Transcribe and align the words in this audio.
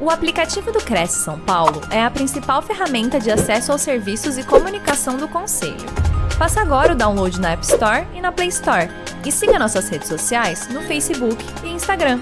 O 0.00 0.10
aplicativo 0.10 0.70
do 0.70 0.78
Cresce 0.78 1.24
São 1.24 1.40
Paulo 1.40 1.80
é 1.90 2.00
a 2.00 2.08
principal 2.08 2.62
ferramenta 2.62 3.18
de 3.18 3.32
acesso 3.32 3.72
aos 3.72 3.82
serviços 3.82 4.38
e 4.38 4.46
comunicação 4.46 5.16
do 5.16 5.26
Conselho. 5.26 5.74
Faça 6.38 6.60
agora 6.60 6.92
o 6.92 6.96
download 6.96 7.40
na 7.40 7.50
App 7.50 7.64
Store 7.64 8.06
e 8.14 8.20
na 8.20 8.30
Play 8.30 8.46
Store. 8.46 8.88
E 9.26 9.32
siga 9.32 9.58
nossas 9.58 9.88
redes 9.88 10.06
sociais 10.06 10.68
no 10.68 10.82
Facebook 10.82 11.36
e 11.64 11.70
Instagram. 11.70 12.20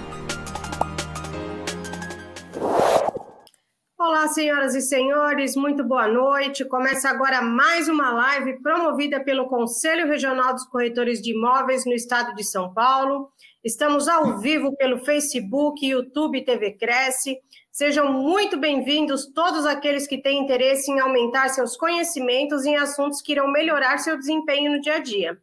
Olá, 3.98 4.26
senhoras 4.28 4.74
e 4.74 4.80
senhores, 4.80 5.54
muito 5.54 5.84
boa 5.84 6.08
noite. 6.08 6.64
Começa 6.64 7.10
agora 7.10 7.42
mais 7.42 7.88
uma 7.88 8.10
live 8.10 8.62
promovida 8.62 9.22
pelo 9.22 9.48
Conselho 9.48 10.06
Regional 10.06 10.54
dos 10.54 10.64
Corretores 10.64 11.20
de 11.20 11.32
Imóveis 11.32 11.84
no 11.84 11.92
estado 11.92 12.34
de 12.34 12.42
São 12.42 12.72
Paulo. 12.72 13.28
Estamos 13.62 14.06
ao 14.06 14.38
vivo 14.38 14.76
pelo 14.76 15.04
Facebook, 15.04 15.84
YouTube, 15.84 16.44
TV 16.44 16.72
Cresce. 16.78 17.36
Sejam 17.78 18.10
muito 18.10 18.56
bem-vindos 18.56 19.26
todos 19.26 19.66
aqueles 19.66 20.06
que 20.06 20.16
têm 20.16 20.38
interesse 20.38 20.90
em 20.90 20.98
aumentar 20.98 21.50
seus 21.50 21.76
conhecimentos 21.76 22.64
em 22.64 22.74
assuntos 22.74 23.20
que 23.20 23.32
irão 23.32 23.48
melhorar 23.48 23.98
seu 23.98 24.18
desempenho 24.18 24.72
no 24.72 24.80
dia 24.80 24.94
a 24.94 24.98
dia. 24.98 25.36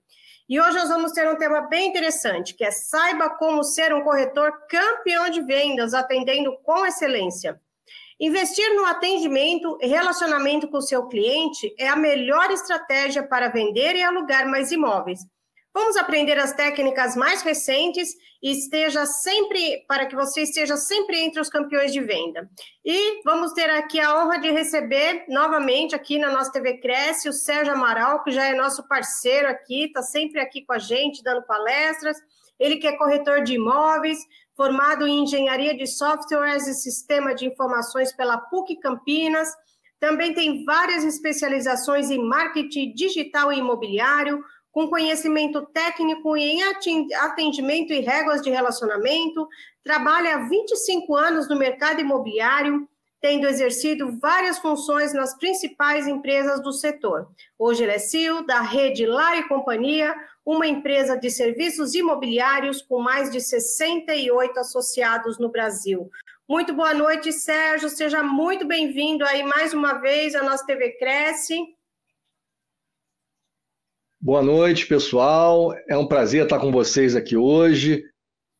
E 0.50 0.60
hoje 0.60 0.76
nós 0.76 0.90
vamos 0.90 1.12
ter 1.12 1.30
um 1.30 1.38
tema 1.38 1.62
bem 1.62 1.90
interessante, 1.90 2.56
que 2.56 2.66
é 2.66 2.72
saiba 2.72 3.30
como 3.30 3.64
ser 3.64 3.94
um 3.94 4.02
corretor 4.02 4.52
campeão 4.68 5.30
de 5.30 5.44
vendas, 5.44 5.94
atendendo 5.94 6.58
com 6.64 6.84
excelência. 6.84 7.62
Investir 8.20 8.68
no 8.74 8.88
atendimento 8.88 9.78
e 9.80 9.86
relacionamento 9.86 10.68
com 10.68 10.78
o 10.78 10.82
seu 10.82 11.06
cliente 11.06 11.72
é 11.78 11.88
a 11.88 11.96
melhor 11.96 12.50
estratégia 12.50 13.22
para 13.22 13.50
vender 13.50 13.96
e 13.96 14.02
alugar 14.02 14.50
mais 14.50 14.72
imóveis. 14.72 15.20
Vamos 15.72 15.98
aprender 15.98 16.40
as 16.40 16.54
técnicas 16.54 17.16
mais 17.16 17.44
recentes 17.44 18.10
esteja 18.52 19.06
sempre, 19.06 19.86
para 19.88 20.06
que 20.06 20.16
você 20.16 20.42
esteja 20.42 20.76
sempre 20.76 21.18
entre 21.18 21.40
os 21.40 21.48
campeões 21.48 21.94
de 21.94 22.02
venda. 22.02 22.50
E 22.84 23.22
vamos 23.24 23.54
ter 23.54 23.70
aqui 23.70 24.02
a 24.02 24.22
honra 24.22 24.38
de 24.38 24.52
receber 24.52 25.24
novamente 25.30 25.96
aqui 25.96 26.20
na 26.20 26.30
nossa 26.30 26.52
TV 26.52 26.78
Cresce 26.80 27.30
o 27.30 27.34
Sérgio 27.34 27.74
Amaral, 27.74 28.22
que 28.22 28.32
já 28.32 28.46
é 28.46 28.54
nosso 28.54 28.86
parceiro 28.86 29.48
aqui, 29.48 29.86
está 29.86 30.02
sempre 30.02 30.42
aqui 30.42 30.66
com 30.66 30.74
a 30.74 30.80
gente, 30.80 31.24
dando 31.24 31.42
palestras. 31.44 32.18
Ele 32.60 32.76
que 32.76 32.88
é 32.88 32.98
corretor 32.98 33.42
de 33.44 33.54
imóveis, 33.54 34.20
formado 34.58 35.08
em 35.08 35.24
engenharia 35.24 35.76
de 35.76 35.88
softwares 35.88 36.68
e 36.68 36.74
sistema 36.74 37.34
de 37.34 37.46
informações 37.46 38.14
pela 38.14 38.38
PUC 38.38 38.76
Campinas. 38.78 39.50
Também 40.00 40.34
tem 40.34 40.66
várias 40.66 41.06
especializações 41.06 42.12
em 42.12 42.22
marketing 42.22 42.94
digital 42.94 43.54
e 43.54 43.60
imobiliário, 43.60 44.44
com 44.74 44.88
conhecimento 44.88 45.62
técnico 45.68 46.36
em 46.36 46.64
atendimento 46.64 47.94
e 47.94 48.00
regras 48.00 48.42
de 48.42 48.50
relacionamento, 48.50 49.48
trabalha 49.84 50.36
há 50.36 50.40
25 50.40 51.16
anos 51.16 51.48
no 51.48 51.56
mercado 51.56 52.02
imobiliário, 52.02 52.90
tendo 53.22 53.48
exercido 53.48 54.20
várias 54.20 54.58
funções 54.58 55.14
nas 55.14 55.38
principais 55.38 56.08
empresas 56.08 56.62
do 56.62 56.74
setor. 56.74 57.30
Hoje 57.58 57.84
ele 57.84 57.92
é 57.92 58.00
CEO 58.00 58.46
da 58.48 58.62
rede 58.62 59.06
Lar 59.06 59.38
e 59.38 59.48
Companhia, 59.48 60.14
uma 60.44 60.66
empresa 60.66 61.16
de 61.16 61.30
serviços 61.30 61.94
imobiliários 61.94 62.82
com 62.82 63.00
mais 63.00 63.30
de 63.30 63.40
68 63.40 64.60
associados 64.60 65.38
no 65.38 65.50
Brasil. 65.50 66.10
Muito 66.50 66.74
boa 66.74 66.96
noite, 66.96 67.32
Sérgio. 67.32 67.90
Seja 67.90 68.24
muito 68.24 68.66
bem-vindo 68.66 69.24
aí 69.24 69.44
mais 69.44 69.72
uma 69.72 69.94
vez 69.94 70.34
à 70.34 70.42
nossa 70.42 70.66
TV 70.66 70.98
Cresce. 70.98 71.56
Boa 74.26 74.42
noite, 74.42 74.88
pessoal. 74.88 75.74
É 75.86 75.98
um 75.98 76.08
prazer 76.08 76.46
estar 76.46 76.58
com 76.58 76.72
vocês 76.72 77.14
aqui 77.14 77.36
hoje, 77.36 78.06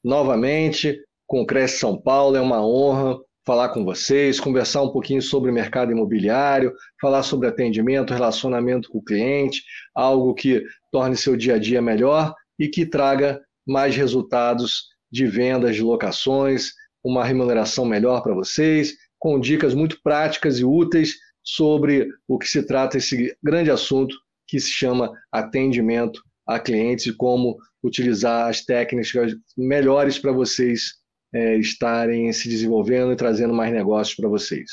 novamente, 0.04 1.00
com 1.26 1.42
o 1.42 1.46
Cresce 1.46 1.78
São 1.78 1.98
Paulo. 1.98 2.36
É 2.36 2.42
uma 2.42 2.62
honra 2.62 3.18
falar 3.46 3.70
com 3.70 3.86
vocês, 3.86 4.42
conversar 4.42 4.82
um 4.82 4.92
pouquinho 4.92 5.22
sobre 5.22 5.50
o 5.50 5.54
mercado 5.54 5.94
imobiliário, 5.94 6.74
falar 7.00 7.24
sobre 7.24 7.48
atendimento, 7.48 8.14
relacionamento 8.14 8.90
com 8.90 8.98
o 8.98 9.04
cliente, 9.04 9.64
algo 9.96 10.34
que 10.34 10.62
torne 10.92 11.16
seu 11.16 11.38
dia 11.38 11.56
a 11.56 11.58
dia 11.58 11.82
melhor 11.82 12.36
e 12.60 12.68
que 12.68 12.86
traga 12.86 13.40
mais 13.66 13.96
resultados 13.96 14.88
de 15.10 15.26
vendas, 15.26 15.78
de 15.78 15.82
locações, 15.82 16.72
uma 17.02 17.24
remuneração 17.24 17.86
melhor 17.86 18.22
para 18.22 18.36
vocês, 18.36 18.96
com 19.18 19.40
dicas 19.40 19.74
muito 19.74 19.98
práticas 20.04 20.60
e 20.60 20.66
úteis 20.66 21.14
sobre 21.42 22.10
o 22.28 22.38
que 22.38 22.50
se 22.50 22.68
trata 22.68 22.98
esse 22.98 23.34
grande 23.42 23.72
assunto 23.72 24.14
que 24.54 24.60
se 24.60 24.70
chama 24.70 25.12
atendimento 25.32 26.22
a 26.46 26.60
clientes 26.60 27.08
e 27.08 27.18
como 27.18 27.58
utilizar 27.84 28.48
as 28.48 28.64
técnicas 28.64 29.34
melhores 29.58 30.20
para 30.20 30.32
vocês 30.32 30.94
é, 31.34 31.58
estarem 31.58 32.32
se 32.32 32.48
desenvolvendo 32.48 33.12
e 33.12 33.16
trazendo 33.16 33.52
mais 33.52 33.74
negócios 33.74 34.16
para 34.16 34.30
vocês. 34.30 34.70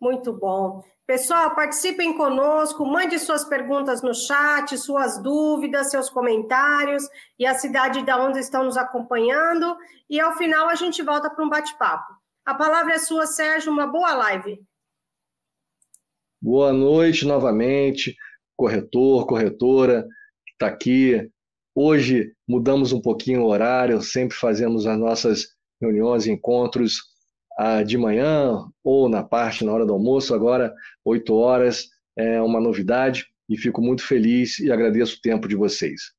Muito 0.00 0.32
bom. 0.32 0.80
Pessoal, 1.04 1.56
participem 1.56 2.16
conosco, 2.16 2.86
mande 2.86 3.18
suas 3.18 3.44
perguntas 3.44 4.00
no 4.00 4.14
chat, 4.14 4.78
suas 4.78 5.20
dúvidas, 5.20 5.90
seus 5.90 6.08
comentários 6.08 7.02
e 7.36 7.44
a 7.44 7.54
cidade 7.54 8.00
de 8.00 8.12
onde 8.12 8.38
estão 8.38 8.62
nos 8.62 8.76
acompanhando. 8.76 9.76
E 10.08 10.20
ao 10.20 10.36
final 10.36 10.68
a 10.68 10.76
gente 10.76 11.02
volta 11.02 11.28
para 11.28 11.44
um 11.44 11.48
bate-papo. 11.48 12.14
A 12.46 12.54
palavra 12.54 12.94
é 12.94 12.98
sua, 13.00 13.26
Sérgio. 13.26 13.72
Uma 13.72 13.88
boa 13.88 14.14
live. 14.14 14.64
Boa 16.40 16.72
noite 16.72 17.26
novamente 17.26 18.14
corretor, 18.56 19.26
corretora 19.26 20.02
que 20.46 20.52
está 20.52 20.66
aqui. 20.66 21.30
Hoje 21.74 22.32
mudamos 22.48 22.92
um 22.92 23.00
pouquinho 23.00 23.42
o 23.42 23.46
horário, 23.46 24.00
sempre 24.00 24.36
fazemos 24.36 24.86
as 24.86 24.98
nossas 24.98 25.48
reuniões, 25.80 26.26
encontros 26.26 26.98
ah, 27.58 27.82
de 27.82 27.98
manhã 27.98 28.64
ou 28.82 29.08
na 29.08 29.22
parte, 29.22 29.64
na 29.64 29.72
hora 29.72 29.86
do 29.86 29.92
almoço, 29.92 30.34
agora 30.34 30.72
8 31.04 31.34
horas, 31.34 31.88
é 32.16 32.40
uma 32.40 32.60
novidade 32.60 33.26
e 33.48 33.56
fico 33.56 33.82
muito 33.82 34.06
feliz 34.06 34.58
e 34.58 34.70
agradeço 34.70 35.16
o 35.16 35.20
tempo 35.20 35.48
de 35.48 35.56
vocês. 35.56 36.12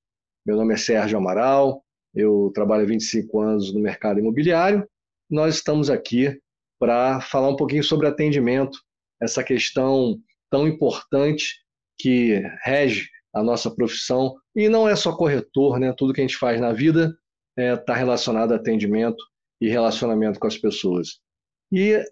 Meu 0.46 0.56
nome 0.56 0.74
é 0.74 0.78
Sérgio 0.78 1.18
Amaral, 1.18 1.84
eu 2.14 2.52
trabalho 2.54 2.84
há 2.84 2.86
25 2.86 3.42
anos 3.42 3.74
no 3.74 3.80
mercado 3.80 4.20
imobiliário. 4.20 4.88
Nós 5.30 5.56
estamos 5.56 5.90
aqui 5.90 6.40
para 6.80 7.20
falar 7.22 7.50
um 7.50 7.56
pouquinho 7.56 7.84
sobre 7.84 8.08
atendimento, 8.08 8.78
essa 9.22 9.44
questão 9.44 10.18
tão 10.50 10.68
importante 10.68 11.65
que 11.98 12.42
rege 12.64 13.08
a 13.34 13.44
nossa 13.44 13.70
profissão. 13.70 14.36
E 14.56 14.70
não 14.70 14.88
é 14.88 14.96
só 14.96 15.16
corretor, 15.16 15.80
né? 15.80 15.94
Tudo 15.98 16.14
que 16.14 16.22
a 16.22 16.24
gente 16.24 16.38
faz 16.38 16.60
na 16.60 16.72
vida 16.72 17.16
está 17.58 17.62
é, 17.62 17.76
tá 17.76 17.96
relacionado 17.96 18.54
a 18.54 18.56
atendimento 18.56 19.24
e 19.62 19.70
relacionamento 19.70 20.40
com 20.40 20.48
as 20.48 20.58
pessoas. 20.58 21.20
E 21.72 22.04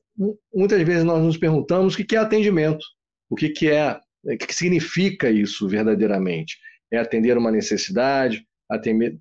muitas 0.53 0.81
vezes 0.83 1.03
nós 1.03 1.23
nos 1.23 1.37
perguntamos 1.37 1.93
o 1.93 1.97
que 1.97 2.15
é 2.15 2.19
atendimento, 2.19 2.85
o 3.29 3.35
que, 3.35 3.49
que 3.49 3.69
é, 3.69 3.99
o 4.23 4.37
que 4.37 4.53
significa 4.53 5.29
isso 5.29 5.67
verdadeiramente. 5.67 6.57
É 6.91 6.97
atender 6.97 7.37
uma 7.37 7.51
necessidade, 7.51 8.45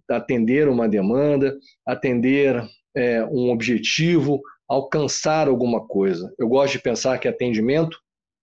atender 0.08 0.68
uma 0.68 0.88
demanda, 0.88 1.56
atender 1.86 2.62
é, 2.94 3.24
um 3.24 3.50
objetivo, 3.50 4.40
alcançar 4.68 5.48
alguma 5.48 5.86
coisa. 5.86 6.32
Eu 6.38 6.48
gosto 6.48 6.74
de 6.74 6.82
pensar 6.82 7.18
que 7.18 7.28
atendimento 7.28 7.98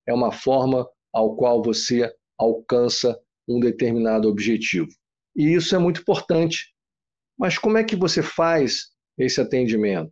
é 0.08 0.14
uma 0.14 0.32
forma 0.32 0.88
ao 1.14 1.36
qual 1.36 1.62
você 1.62 2.12
alcança 2.38 3.20
um 3.48 3.60
determinado 3.60 4.30
objetivo. 4.30 4.90
E 5.36 5.54
isso 5.54 5.76
é 5.76 5.80
muito 5.80 6.02
importante. 6.02 6.74
Mas 7.38 7.58
como 7.58 7.78
é 7.78 7.84
que 7.84 7.96
você 7.96 8.22
faz 8.22 8.88
esse 9.18 9.40
atendimento? 9.40 10.12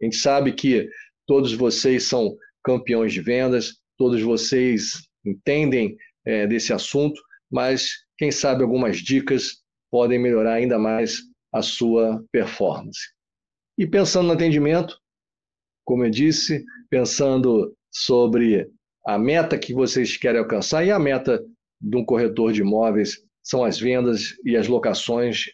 A 0.00 0.04
gente 0.04 0.16
sabe 0.16 0.52
que 0.52 0.88
todos 1.26 1.52
vocês 1.52 2.04
são 2.04 2.36
campeões 2.64 3.12
de 3.12 3.20
vendas, 3.20 3.76
todos 3.98 4.22
vocês 4.22 4.92
entendem 5.24 5.96
é, 6.24 6.46
desse 6.46 6.72
assunto, 6.72 7.20
mas 7.50 7.90
quem 8.18 8.30
sabe 8.30 8.62
algumas 8.62 8.98
dicas 8.98 9.62
podem 9.90 10.18
melhorar 10.18 10.54
ainda 10.54 10.78
mais 10.78 11.18
a 11.52 11.62
sua 11.62 12.24
performance. 12.30 13.00
E 13.76 13.86
pensando 13.86 14.26
no 14.28 14.32
atendimento, 14.32 14.96
como 15.84 16.04
eu 16.04 16.10
disse, 16.10 16.64
pensando 16.88 17.76
sobre 17.90 18.70
a 19.06 19.18
meta 19.18 19.58
que 19.58 19.72
vocês 19.72 20.16
querem 20.16 20.40
alcançar 20.40 20.84
e 20.84 20.90
a 20.90 20.98
meta 20.98 21.42
de 21.80 21.96
um 21.96 22.04
corretor 22.04 22.52
de 22.52 22.60
imóveis 22.60 23.18
são 23.42 23.64
as 23.64 23.78
vendas 23.78 24.34
e 24.44 24.56
as 24.56 24.68
locações 24.68 25.46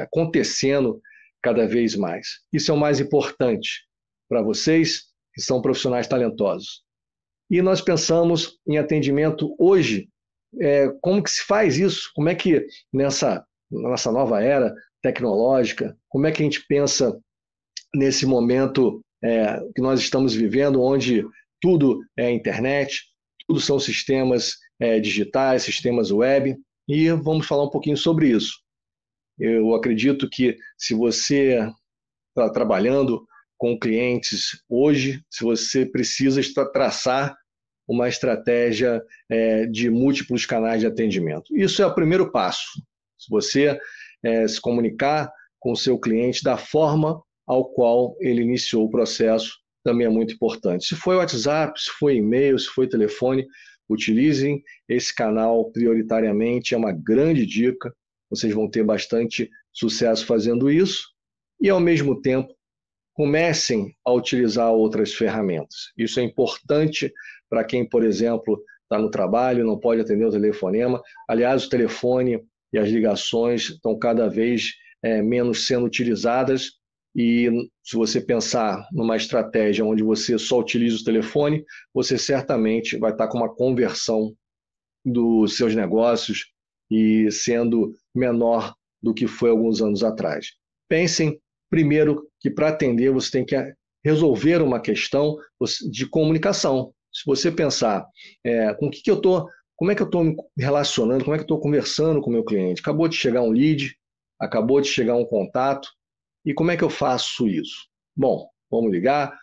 acontecendo 0.00 1.00
cada 1.42 1.66
vez 1.66 1.94
mais. 1.94 2.40
Isso 2.52 2.70
é 2.70 2.74
o 2.74 2.78
mais 2.78 3.00
importante 3.00 3.86
para 4.28 4.42
vocês 4.42 5.04
que 5.34 5.42
são 5.42 5.60
profissionais 5.60 6.06
talentosos. 6.06 6.82
E 7.50 7.60
nós 7.60 7.80
pensamos 7.80 8.58
em 8.66 8.78
atendimento 8.78 9.54
hoje, 9.58 10.08
é, 10.60 10.88
como 11.02 11.22
que 11.22 11.30
se 11.30 11.42
faz 11.42 11.76
isso? 11.76 12.10
Como 12.14 12.28
é 12.28 12.34
que 12.34 12.66
nessa 12.92 13.44
nossa 13.70 14.10
nova 14.10 14.42
era 14.42 14.74
tecnológica, 15.02 15.96
como 16.08 16.26
é 16.26 16.32
que 16.32 16.42
a 16.42 16.44
gente 16.44 16.64
pensa 16.66 17.18
nesse 17.94 18.24
momento 18.24 19.04
é, 19.22 19.60
que 19.74 19.82
nós 19.82 20.00
estamos 20.00 20.34
vivendo, 20.34 20.80
onde 20.80 21.26
tudo 21.64 22.04
é 22.14 22.30
internet, 22.30 23.04
tudo 23.48 23.58
são 23.58 23.80
sistemas 23.80 24.58
é, 24.78 25.00
digitais, 25.00 25.62
sistemas 25.62 26.10
web, 26.10 26.54
e 26.86 27.10
vamos 27.12 27.46
falar 27.46 27.64
um 27.64 27.70
pouquinho 27.70 27.96
sobre 27.96 28.28
isso. 28.28 28.52
Eu 29.38 29.74
acredito 29.74 30.28
que 30.28 30.58
se 30.76 30.92
você 30.92 31.66
está 32.28 32.50
trabalhando 32.52 33.26
com 33.56 33.78
clientes 33.78 34.62
hoje 34.68 35.22
se 35.30 35.42
você 35.42 35.86
precisa 35.86 36.42
traçar 36.70 37.34
uma 37.88 38.10
estratégia 38.10 39.02
é, 39.30 39.64
de 39.64 39.88
múltiplos 39.88 40.44
canais 40.44 40.80
de 40.80 40.86
atendimento. 40.86 41.56
Isso 41.56 41.82
é 41.82 41.86
o 41.86 41.94
primeiro 41.94 42.30
passo. 42.30 42.78
Se 43.16 43.30
você 43.30 43.78
é, 44.22 44.46
se 44.46 44.60
comunicar 44.60 45.32
com 45.58 45.72
o 45.72 45.76
seu 45.76 45.98
cliente 45.98 46.44
da 46.44 46.58
forma 46.58 47.22
ao 47.46 47.72
qual 47.72 48.14
ele 48.20 48.42
iniciou 48.42 48.84
o 48.84 48.90
processo, 48.90 49.63
também 49.84 50.06
é 50.06 50.10
muito 50.10 50.34
importante. 50.34 50.86
Se 50.86 50.96
foi 50.96 51.16
WhatsApp, 51.16 51.80
se 51.80 51.90
foi 51.90 52.16
e-mail, 52.16 52.58
se 52.58 52.68
foi 52.68 52.88
telefone, 52.88 53.46
utilizem 53.88 54.62
esse 54.88 55.14
canal 55.14 55.70
prioritariamente, 55.70 56.74
é 56.74 56.78
uma 56.78 56.92
grande 56.92 57.46
dica. 57.46 57.94
Vocês 58.30 58.52
vão 58.52 58.68
ter 58.68 58.82
bastante 58.82 59.50
sucesso 59.72 60.24
fazendo 60.26 60.70
isso 60.70 61.08
e, 61.60 61.68
ao 61.68 61.78
mesmo 61.78 62.20
tempo, 62.20 62.52
comecem 63.12 63.94
a 64.04 64.12
utilizar 64.12 64.72
outras 64.72 65.14
ferramentas. 65.14 65.92
Isso 65.96 66.18
é 66.18 66.22
importante 66.22 67.12
para 67.48 67.62
quem, 67.62 67.88
por 67.88 68.04
exemplo, 68.04 68.60
está 68.82 68.98
no 68.98 69.10
trabalho, 69.10 69.64
não 69.64 69.78
pode 69.78 70.00
atender 70.00 70.24
o 70.24 70.30
telefonema. 70.30 71.00
Aliás, 71.28 71.64
o 71.64 71.68
telefone 71.68 72.42
e 72.72 72.78
as 72.78 72.88
ligações 72.88 73.70
estão 73.70 73.96
cada 73.98 74.28
vez 74.28 74.72
é, 75.02 75.22
menos 75.22 75.66
sendo 75.66 75.86
utilizadas. 75.86 76.72
E 77.14 77.48
se 77.82 77.96
você 77.96 78.20
pensar 78.20 78.88
numa 78.92 79.16
estratégia 79.16 79.84
onde 79.84 80.02
você 80.02 80.36
só 80.38 80.58
utiliza 80.58 80.96
o 80.96 81.04
telefone, 81.04 81.64
você 81.92 82.18
certamente 82.18 82.98
vai 82.98 83.12
estar 83.12 83.28
com 83.28 83.38
uma 83.38 83.54
conversão 83.54 84.34
dos 85.04 85.56
seus 85.56 85.74
negócios 85.74 86.46
e 86.90 87.30
sendo 87.30 87.94
menor 88.14 88.74
do 89.02 89.14
que 89.14 89.26
foi 89.26 89.50
alguns 89.50 89.80
anos 89.80 90.02
atrás. 90.02 90.48
Pensem 90.88 91.40
primeiro 91.70 92.28
que 92.40 92.50
para 92.50 92.68
atender 92.68 93.12
você 93.12 93.30
tem 93.30 93.44
que 93.44 93.56
resolver 94.04 94.60
uma 94.60 94.80
questão 94.80 95.36
de 95.90 96.06
comunicação. 96.08 96.92
Se 97.12 97.22
você 97.24 97.50
pensar 97.50 98.04
é, 98.44 98.74
com 98.74 98.90
que, 98.90 99.02
que 99.02 99.10
eu 99.10 99.16
estou, 99.16 99.48
como 99.76 99.90
é 99.90 99.94
que 99.94 100.02
eu 100.02 100.06
estou 100.06 100.24
me 100.24 100.36
relacionando, 100.58 101.24
como 101.24 101.34
é 101.34 101.38
que 101.38 101.42
eu 101.42 101.46
estou 101.46 101.60
conversando 101.60 102.20
com 102.20 102.28
o 102.28 102.32
meu 102.32 102.44
cliente, 102.44 102.80
acabou 102.80 103.08
de 103.08 103.16
chegar 103.16 103.42
um 103.42 103.50
lead, 103.50 103.96
acabou 104.40 104.80
de 104.80 104.88
chegar 104.88 105.16
um 105.16 105.24
contato, 105.24 105.88
e 106.44 106.52
como 106.52 106.70
é 106.70 106.76
que 106.76 106.84
eu 106.84 106.90
faço 106.90 107.48
isso? 107.48 107.88
Bom, 108.16 108.48
vamos 108.70 108.92
ligar, 108.92 109.36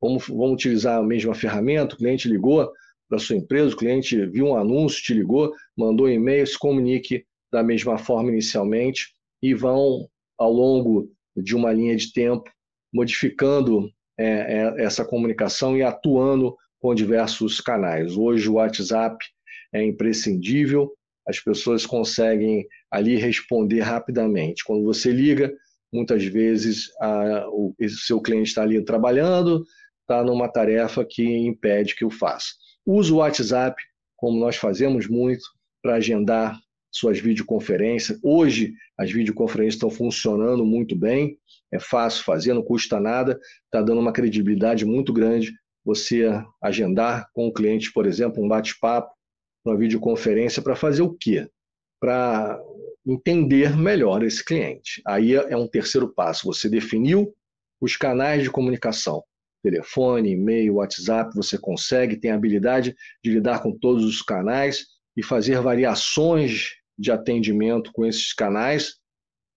vamos, 0.00 0.26
vamos 0.28 0.54
utilizar 0.54 0.98
a 0.98 1.02
mesma 1.02 1.34
ferramenta, 1.34 1.94
o 1.94 1.98
cliente 1.98 2.28
ligou 2.28 2.70
para 3.08 3.18
sua 3.18 3.36
empresa, 3.36 3.74
o 3.74 3.78
cliente 3.78 4.26
viu 4.26 4.46
um 4.46 4.56
anúncio, 4.56 5.02
te 5.02 5.14
ligou, 5.14 5.52
mandou 5.76 6.06
um 6.06 6.10
e-mail, 6.10 6.46
se 6.46 6.58
comunique 6.58 7.24
da 7.52 7.62
mesma 7.62 7.98
forma 7.98 8.30
inicialmente 8.30 9.14
e 9.42 9.54
vão, 9.54 10.08
ao 10.38 10.52
longo 10.52 11.10
de 11.36 11.54
uma 11.54 11.72
linha 11.72 11.94
de 11.94 12.12
tempo, 12.12 12.50
modificando 12.92 13.90
é, 14.18 14.26
é, 14.26 14.82
essa 14.82 15.04
comunicação 15.04 15.76
e 15.76 15.82
atuando 15.82 16.56
com 16.80 16.94
diversos 16.94 17.60
canais. 17.60 18.16
Hoje 18.16 18.48
o 18.48 18.54
WhatsApp 18.54 19.16
é 19.72 19.84
imprescindível, 19.84 20.92
as 21.26 21.40
pessoas 21.40 21.84
conseguem 21.84 22.66
ali 22.90 23.16
responder 23.16 23.80
rapidamente. 23.80 24.64
Quando 24.64 24.84
você 24.84 25.10
liga, 25.10 25.52
muitas 25.92 26.24
vezes 26.24 26.90
a, 27.00 27.46
o, 27.48 27.74
seu 27.88 28.20
cliente 28.20 28.48
está 28.48 28.62
ali 28.62 28.82
trabalhando, 28.84 29.64
está 30.00 30.22
numa 30.22 30.48
tarefa 30.48 31.04
que 31.04 31.24
impede 31.24 31.94
que 31.94 32.04
o 32.04 32.10
faça. 32.10 32.48
Use 32.84 33.12
o 33.12 33.16
WhatsApp, 33.16 33.80
como 34.16 34.38
nós 34.38 34.56
fazemos 34.56 35.08
muito, 35.08 35.44
para 35.82 35.96
agendar 35.96 36.58
suas 36.90 37.18
videoconferências. 37.18 38.18
Hoje, 38.22 38.72
as 38.98 39.10
videoconferências 39.10 39.74
estão 39.74 39.90
funcionando 39.90 40.64
muito 40.64 40.96
bem, 40.96 41.38
é 41.72 41.78
fácil 41.78 42.24
fazer, 42.24 42.54
não 42.54 42.62
custa 42.62 42.98
nada, 43.00 43.38
está 43.64 43.82
dando 43.82 44.00
uma 44.00 44.12
credibilidade 44.12 44.84
muito 44.84 45.12
grande 45.12 45.52
você 45.84 46.28
agendar 46.60 47.28
com 47.32 47.46
o 47.46 47.52
cliente, 47.52 47.92
por 47.92 48.06
exemplo, 48.06 48.42
um 48.42 48.48
bate-papo, 48.48 49.12
uma 49.64 49.76
videoconferência 49.76 50.60
para 50.60 50.74
fazer 50.74 51.02
o 51.02 51.14
quê? 51.14 51.48
Para 52.00 52.60
entender 53.06 53.76
melhor 53.76 54.22
esse 54.22 54.44
cliente. 54.44 55.00
Aí 55.06 55.34
é 55.34 55.56
um 55.56 55.68
terceiro 55.68 56.12
passo. 56.12 56.46
Você 56.46 56.68
definiu 56.68 57.34
os 57.80 57.96
canais 57.96 58.42
de 58.42 58.50
comunicação. 58.50 59.22
Telefone, 59.62 60.32
e-mail, 60.32 60.76
WhatsApp, 60.76 61.34
você 61.34 61.58
consegue, 61.58 62.16
tem 62.16 62.30
a 62.30 62.34
habilidade 62.34 62.94
de 63.22 63.30
lidar 63.30 63.62
com 63.62 63.76
todos 63.76 64.04
os 64.04 64.22
canais 64.22 64.86
e 65.16 65.22
fazer 65.22 65.60
variações 65.60 66.74
de 66.98 67.10
atendimento 67.10 67.90
com 67.92 68.04
esses 68.04 68.32
canais. 68.32 68.96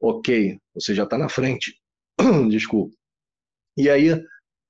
Ok, 0.01 0.57
você 0.73 0.95
já 0.95 1.03
está 1.03 1.17
na 1.17 1.29
frente. 1.29 1.75
Desculpa. 2.49 2.95
E 3.77 3.89
aí, 3.89 4.09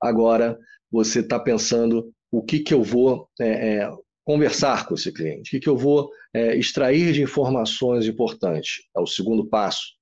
agora, 0.01 0.57
você 0.91 1.19
está 1.19 1.39
pensando 1.39 2.11
o 2.31 2.43
que, 2.43 2.59
que 2.59 2.73
eu 2.73 2.83
vou 2.83 3.29
é, 3.39 3.77
é, 3.77 3.89
conversar 4.29 4.85
com 4.85 4.93
esse 4.93 5.11
cliente, 5.11 5.57
o 5.57 5.59
que, 5.59 5.67
eu 5.67 5.75
vou 5.75 6.11
é, 6.31 6.55
extrair 6.55 7.13
de 7.13 7.23
informações 7.23 8.05
importantes. 8.05 8.83
É 8.95 8.99
o 8.99 9.07
segundo 9.07 9.47
passo, 9.47 9.95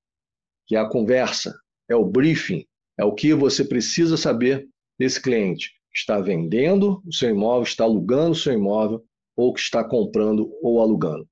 que 0.65 0.75
é 0.75 0.79
a 0.79 0.89
conversa, 0.89 1.57
é 1.89 1.95
o 1.95 2.03
briefing, 2.03 2.67
é 2.99 3.05
o 3.05 3.13
que 3.13 3.33
você 3.33 3.63
precisa 3.63 4.17
saber 4.17 4.67
desse 4.99 5.21
cliente. 5.21 5.71
Está 5.95 6.19
vendendo 6.19 7.01
o 7.07 7.13
seu 7.13 7.29
imóvel, 7.29 7.63
está 7.63 7.85
alugando 7.85 8.31
o 8.31 8.35
seu 8.35 8.51
imóvel, 8.51 9.01
ou 9.33 9.53
que 9.53 9.61
está 9.61 9.81
comprando 9.81 10.51
ou 10.61 10.81
alugando. 10.81 11.25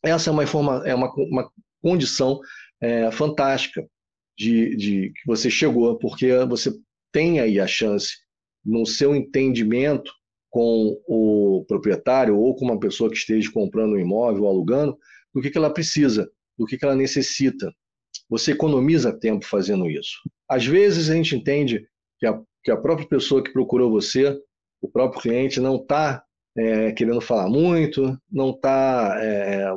Essa 0.00 0.30
é 0.30 0.32
uma, 0.32 0.44
informa, 0.44 0.80
é 0.86 0.94
uma, 0.94 1.12
uma 1.16 1.50
condição 1.82 2.38
é, 2.80 3.10
fantástica 3.10 3.84
de, 4.38 4.76
de 4.76 5.12
que 5.12 5.26
você 5.26 5.50
chegou, 5.50 5.98
porque 5.98 6.32
você 6.44 6.72
tem 7.10 7.40
aí 7.40 7.58
a 7.58 7.66
chance 7.66 8.12
no 8.64 8.86
seu 8.86 9.12
entendimento 9.12 10.12
com 10.52 11.00
o 11.08 11.64
proprietário 11.66 12.38
ou 12.38 12.54
com 12.54 12.66
uma 12.66 12.78
pessoa 12.78 13.08
que 13.08 13.16
esteja 13.16 13.50
comprando 13.50 13.94
um 13.94 13.98
imóvel 13.98 14.42
ou 14.42 14.50
alugando, 14.50 14.98
do 15.34 15.40
que, 15.40 15.50
que 15.50 15.56
ela 15.56 15.72
precisa, 15.72 16.30
do 16.58 16.66
que, 16.66 16.76
que 16.76 16.84
ela 16.84 16.94
necessita. 16.94 17.72
Você 18.28 18.52
economiza 18.52 19.18
tempo 19.18 19.46
fazendo 19.46 19.88
isso. 19.88 20.18
Às 20.46 20.66
vezes 20.66 21.08
a 21.08 21.14
gente 21.14 21.34
entende 21.34 21.88
que 22.18 22.26
a, 22.26 22.38
que 22.62 22.70
a 22.70 22.76
própria 22.76 23.08
pessoa 23.08 23.42
que 23.42 23.50
procurou 23.50 23.90
você, 23.90 24.38
o 24.82 24.90
próprio 24.90 25.22
cliente, 25.22 25.58
não 25.58 25.76
está 25.76 26.22
é, 26.54 26.92
querendo 26.92 27.22
falar 27.22 27.48
muito, 27.48 28.14
não 28.30 28.50
está 28.50 29.16
é, 29.22 29.70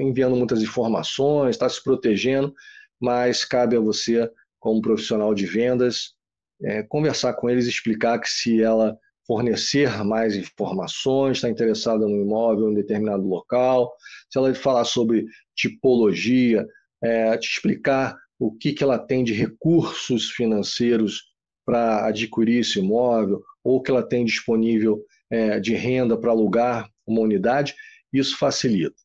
enviando 0.00 0.36
muitas 0.36 0.62
informações, 0.62 1.56
está 1.56 1.68
se 1.68 1.82
protegendo, 1.82 2.54
mas 3.00 3.44
cabe 3.44 3.76
a 3.76 3.80
você, 3.80 4.30
como 4.60 4.80
profissional 4.80 5.34
de 5.34 5.44
vendas, 5.44 6.14
é, 6.62 6.84
conversar 6.84 7.34
com 7.34 7.50
eles, 7.50 7.66
explicar 7.66 8.20
que 8.20 8.30
se 8.30 8.62
ela 8.62 8.96
fornecer 9.30 10.02
mais 10.02 10.34
informações, 10.34 11.36
está 11.36 11.48
interessada 11.48 12.00
no 12.00 12.20
imóvel 12.20 12.66
em 12.66 12.72
um 12.72 12.74
determinado 12.74 13.22
local, 13.22 13.94
se 14.28 14.36
ela 14.36 14.52
falar 14.52 14.84
sobre 14.84 15.24
tipologia, 15.54 16.66
é, 17.00 17.38
te 17.38 17.48
explicar 17.48 18.16
o 18.40 18.50
que, 18.50 18.72
que 18.72 18.82
ela 18.82 18.98
tem 18.98 19.22
de 19.22 19.32
recursos 19.32 20.30
financeiros 20.30 21.22
para 21.64 22.08
adquirir 22.08 22.58
esse 22.58 22.80
imóvel, 22.80 23.40
ou 23.62 23.80
que 23.80 23.92
ela 23.92 24.02
tem 24.02 24.24
disponível 24.24 25.00
é, 25.30 25.60
de 25.60 25.76
renda 25.76 26.18
para 26.18 26.32
alugar 26.32 26.90
uma 27.06 27.20
unidade, 27.20 27.76
isso 28.12 28.36
facilita. 28.36 28.96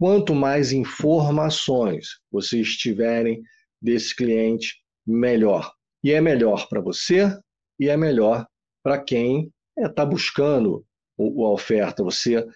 Quanto 0.00 0.34
mais 0.34 0.72
informações 0.72 2.18
vocês 2.32 2.78
tiverem 2.78 3.42
desse 3.82 4.16
cliente, 4.16 4.76
melhor. 5.06 5.70
E 6.02 6.12
é 6.12 6.20
melhor 6.22 6.66
para 6.66 6.80
você 6.80 7.30
e 7.78 7.90
é 7.90 7.96
melhor 7.98 8.46
para 8.82 8.98
quem 8.98 9.52
está 9.76 10.02
é, 10.02 10.06
buscando 10.06 10.84
o, 11.16 11.44
a 11.46 11.52
oferta. 11.52 12.02
Você 12.02 12.46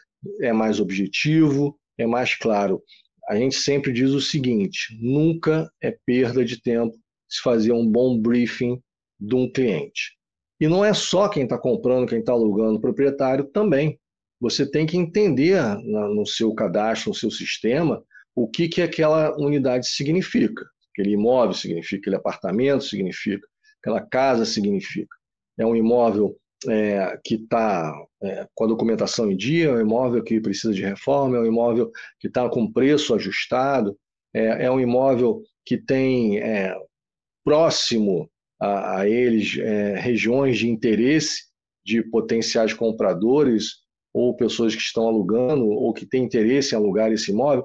é 0.41 0.53
mais 0.53 0.81
objetivo, 0.81 1.79
é 1.99 2.07
mais 2.07 2.35
claro. 2.35 2.83
A 3.29 3.37
gente 3.37 3.57
sempre 3.57 3.93
diz 3.93 4.11
o 4.11 4.21
seguinte: 4.21 4.99
nunca 5.01 5.71
é 5.83 5.97
perda 6.05 6.45
de 6.45 6.61
tempo 6.61 6.97
se 7.29 7.41
fazer 7.43 7.73
um 7.73 7.87
bom 7.87 8.19
briefing 8.19 8.81
de 9.19 9.35
um 9.35 9.51
cliente. 9.51 10.17
E 10.61 10.69
não 10.69 10.85
é 10.85 10.93
só 10.93 11.29
quem 11.29 11.45
está 11.45 11.59
comprando, 11.59 12.09
quem 12.09 12.21
está 12.21 12.33
alugando, 12.33 12.77
o 12.77 12.81
proprietário 12.81 13.45
também. 13.45 13.99
Você 14.41 14.69
tem 14.69 14.87
que 14.87 14.97
entender 14.97 15.63
no 15.83 16.27
seu 16.27 16.55
cadastro, 16.55 17.11
no 17.11 17.15
seu 17.15 17.31
sistema, 17.31 18.03
o 18.35 18.49
que, 18.49 18.69
que 18.69 18.81
aquela 18.81 19.37
unidade 19.37 19.87
significa 19.87 20.65
aquele 21.01 21.15
imóvel 21.15 21.55
significa, 21.55 22.01
aquele 22.01 22.17
apartamento 22.17 22.85
significa, 22.85 23.47
aquela 23.81 24.01
casa 24.01 24.45
significa. 24.45 25.17
É 25.59 25.65
um 25.65 25.75
imóvel 25.75 26.37
é, 26.69 27.19
que 27.25 27.37
está 27.37 27.95
é, 28.23 28.47
com 28.55 28.65
a 28.65 28.69
documentação 28.69 29.31
em 29.31 29.37
dia, 29.37 29.69
é 29.69 29.73
um 29.73 29.81
imóvel 29.81 30.23
que 30.23 30.41
precisa 30.41 30.75
de 30.75 30.83
reforma, 30.83 31.37
é 31.37 31.41
um 31.41 31.47
imóvel 31.47 31.91
que 32.19 32.29
está 32.29 32.49
com 32.49 32.71
preço 32.71 33.15
ajustado, 33.15 33.97
é, 34.35 34.67
é 34.67 34.71
um 34.71 34.81
imóvel 34.81 35.43
que 35.65 35.79
tem 35.79 36.39
é, 36.39 36.75
próximo 37.45 38.31
a, 38.61 39.01
a 39.01 39.09
eles 39.09 39.57
é, 39.59 39.99
regiões 39.99 40.59
de 40.59 40.69
interesse 40.69 41.45
de 41.85 42.03
potenciais 42.03 42.75
compradores 42.75 43.81
ou 44.13 44.37
pessoas 44.37 44.75
que 44.75 44.83
estão 44.83 45.07
alugando 45.07 45.67
ou 45.67 45.93
que 45.93 46.07
têm 46.07 46.25
interesse 46.25 46.75
em 46.75 46.79
alugar 46.79 47.11
esse 47.13 47.31
imóvel, 47.31 47.65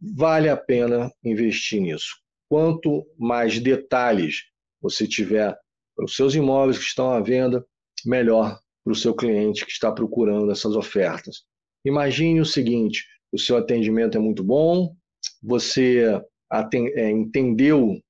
vale 0.00 0.48
a 0.48 0.56
pena 0.56 1.10
investir 1.24 1.80
nisso. 1.80 2.16
Quanto 2.48 3.06
mais 3.16 3.58
detalhes 3.58 4.44
você 4.80 5.06
tiver 5.06 5.56
para 5.96 6.04
os 6.04 6.14
seus 6.14 6.34
imóveis 6.34 6.78
que 6.78 6.84
estão 6.84 7.10
à 7.10 7.20
venda, 7.20 7.64
melhor 8.04 8.58
para 8.84 8.92
o 8.92 8.96
seu 8.96 9.14
cliente 9.14 9.64
que 9.64 9.72
está 9.72 9.92
procurando 9.92 10.50
essas 10.50 10.74
ofertas. 10.74 11.42
Imagine 11.84 12.40
o 12.40 12.44
seguinte: 12.44 13.04
o 13.32 13.38
seu 13.38 13.56
atendimento 13.56 14.16
é 14.16 14.20
muito 14.20 14.42
bom, 14.42 14.94
você 15.42 16.20
é, 16.52 17.10
entendeu 17.10 18.00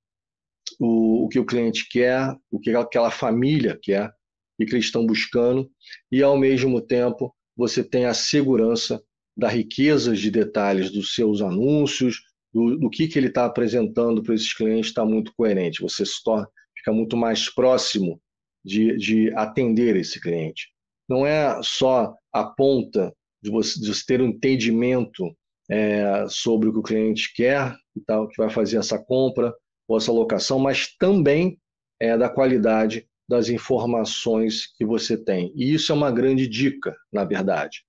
o, 0.78 1.24
o 1.24 1.28
que 1.28 1.38
o 1.38 1.46
cliente 1.46 1.88
quer, 1.88 2.34
o 2.50 2.60
que 2.60 2.70
aquela 2.70 3.10
família 3.10 3.78
quer, 3.80 4.12
e 4.58 4.66
que 4.66 4.74
eles 4.74 4.86
estão 4.86 5.06
buscando, 5.06 5.70
e 6.10 6.22
ao 6.22 6.36
mesmo 6.36 6.80
tempo 6.80 7.34
você 7.56 7.82
tem 7.82 8.06
a 8.06 8.14
segurança 8.14 9.02
da 9.36 9.48
riqueza 9.48 10.14
de 10.14 10.30
detalhes 10.30 10.90
dos 10.90 11.14
seus 11.14 11.40
anúncios, 11.40 12.20
do, 12.52 12.76
do 12.76 12.90
que, 12.90 13.06
que 13.06 13.18
ele 13.18 13.28
está 13.28 13.44
apresentando 13.44 14.22
para 14.22 14.34
esses 14.34 14.52
clientes, 14.52 14.88
está 14.88 15.04
muito 15.04 15.32
coerente. 15.36 15.80
Você 15.80 16.04
se 16.04 16.22
torna, 16.24 16.48
fica 16.76 16.92
muito 16.92 17.16
mais 17.16 17.48
próximo 17.52 18.20
de, 18.68 18.96
de 18.98 19.34
atender 19.34 19.96
esse 19.96 20.20
cliente. 20.20 20.68
Não 21.08 21.26
é 21.26 21.58
só 21.62 22.14
a 22.32 22.44
ponta 22.44 23.12
de 23.42 23.50
você, 23.50 23.80
de 23.80 23.88
você 23.88 24.04
ter 24.06 24.20
um 24.20 24.28
entendimento 24.28 25.34
é, 25.70 26.26
sobre 26.28 26.68
o 26.68 26.72
que 26.72 26.78
o 26.78 26.82
cliente 26.82 27.32
quer, 27.34 27.74
e 27.96 28.00
tal, 28.00 28.28
que 28.28 28.36
vai 28.36 28.50
fazer 28.50 28.76
essa 28.76 28.98
compra 28.98 29.54
ou 29.88 29.96
essa 29.96 30.12
locação, 30.12 30.58
mas 30.58 30.94
também 30.98 31.58
é, 31.98 32.16
da 32.16 32.28
qualidade 32.28 33.08
das 33.28 33.48
informações 33.48 34.66
que 34.76 34.84
você 34.84 35.16
tem. 35.16 35.52
E 35.54 35.72
isso 35.72 35.90
é 35.90 35.94
uma 35.94 36.10
grande 36.10 36.46
dica, 36.46 36.94
na 37.12 37.24
verdade. 37.24 37.84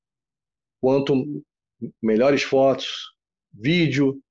Quanto 0.82 1.44
melhores 2.02 2.44
fotos, 2.44 3.12
vídeo, 3.54 4.22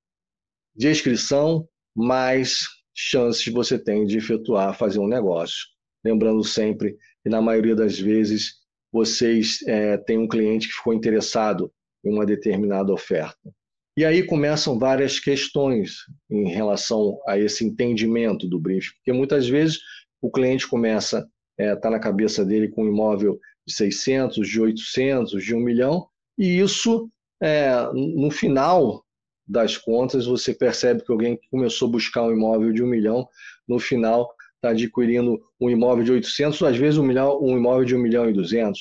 descrição, 0.75 1.67
mais 1.95 2.67
chances 2.93 3.51
você 3.51 3.77
tem 3.77 4.05
de 4.05 4.17
efetuar, 4.17 4.77
fazer 4.77 4.99
um 4.99 5.07
negócio. 5.07 5.67
Lembrando 6.03 6.43
sempre 6.43 6.97
que, 7.23 7.29
na 7.29 7.41
maioria 7.41 7.75
das 7.75 7.99
vezes, 7.99 8.55
vocês 8.91 9.59
é, 9.67 9.97
têm 9.97 10.17
um 10.17 10.27
cliente 10.27 10.67
que 10.67 10.73
ficou 10.73 10.93
interessado 10.93 11.71
em 12.03 12.13
uma 12.13 12.25
determinada 12.25 12.93
oferta. 12.93 13.53
E 13.97 14.05
aí 14.05 14.23
começam 14.23 14.79
várias 14.79 15.19
questões 15.19 16.05
em 16.29 16.47
relação 16.49 17.19
a 17.27 17.37
esse 17.37 17.65
entendimento 17.65 18.47
do 18.47 18.59
briefing, 18.59 18.93
porque 18.95 19.11
muitas 19.11 19.47
vezes 19.47 19.79
o 20.21 20.31
cliente 20.31 20.67
começa 20.67 21.19
a 21.19 21.27
é, 21.59 21.75
tá 21.75 21.89
na 21.89 21.99
cabeça 21.99 22.45
dele 22.45 22.69
com 22.69 22.85
um 22.85 22.87
imóvel 22.87 23.37
de 23.67 23.73
600, 23.73 24.47
de 24.47 24.61
800, 24.61 25.43
de 25.43 25.53
1 25.53 25.59
milhão, 25.59 26.07
e 26.37 26.59
isso, 26.59 27.09
é, 27.43 27.69
no 27.93 28.31
final 28.31 29.03
das 29.45 29.75
contas, 29.75 30.25
você 30.25 30.53
percebe 30.53 31.03
que 31.03 31.11
alguém 31.11 31.35
que 31.35 31.49
começou 31.49 31.89
a 31.89 31.91
buscar 31.91 32.23
um 32.23 32.31
imóvel 32.31 32.71
de 32.71 32.81
1 32.81 32.87
milhão, 32.87 33.27
no 33.67 33.77
final 33.79 34.33
está 34.59 34.69
adquirindo 34.69 35.41
um 35.59 35.69
imóvel 35.69 36.03
de 36.03 36.11
800, 36.11 36.61
às 36.63 36.77
vezes 36.77 36.99
um, 36.99 37.03
milhão, 37.03 37.41
um 37.41 37.57
imóvel 37.57 37.85
de 37.85 37.95
1 37.95 37.99
milhão 37.99 38.29
e 38.29 38.33
200. 38.33 38.79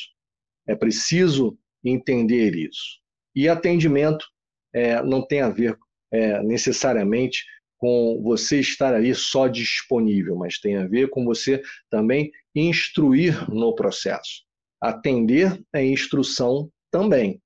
É 0.67 0.75
preciso 0.75 1.57
entender 1.85 2.55
isso. 2.55 2.99
E 3.35 3.49
atendimento 3.49 4.27
é, 4.75 5.03
não 5.03 5.27
tem 5.27 5.41
a 5.41 5.49
ver 5.49 5.79
é, 6.13 6.43
necessariamente 6.43 7.45
com 7.79 8.21
você 8.23 8.59
estar 8.59 8.93
ali 8.93 9.15
só 9.15 9.47
disponível, 9.47 10.35
mas 10.37 10.59
tem 10.59 10.77
a 10.77 10.87
ver 10.87 11.09
com 11.11 11.25
você 11.25 11.63
também 11.89 12.31
instruir 12.55 13.49
no 13.49 13.75
processo. 13.75 14.43
Atender 14.81 15.63
é 15.73 15.85
instrução 15.85 16.71
também. 16.91 17.41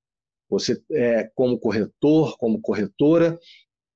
Você, 0.49 0.83
é, 0.91 1.31
como 1.35 1.59
corretor, 1.59 2.37
como 2.39 2.61
corretora, 2.61 3.39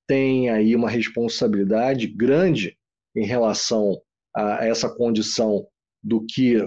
tem 0.07 0.49
aí 0.49 0.75
uma 0.75 0.89
responsabilidade 0.89 2.07
grande 2.07 2.77
em 3.15 3.25
relação 3.25 3.99
a 4.37 4.65
essa 4.65 4.87
condição 4.89 5.65
do 6.03 6.23
que, 6.25 6.57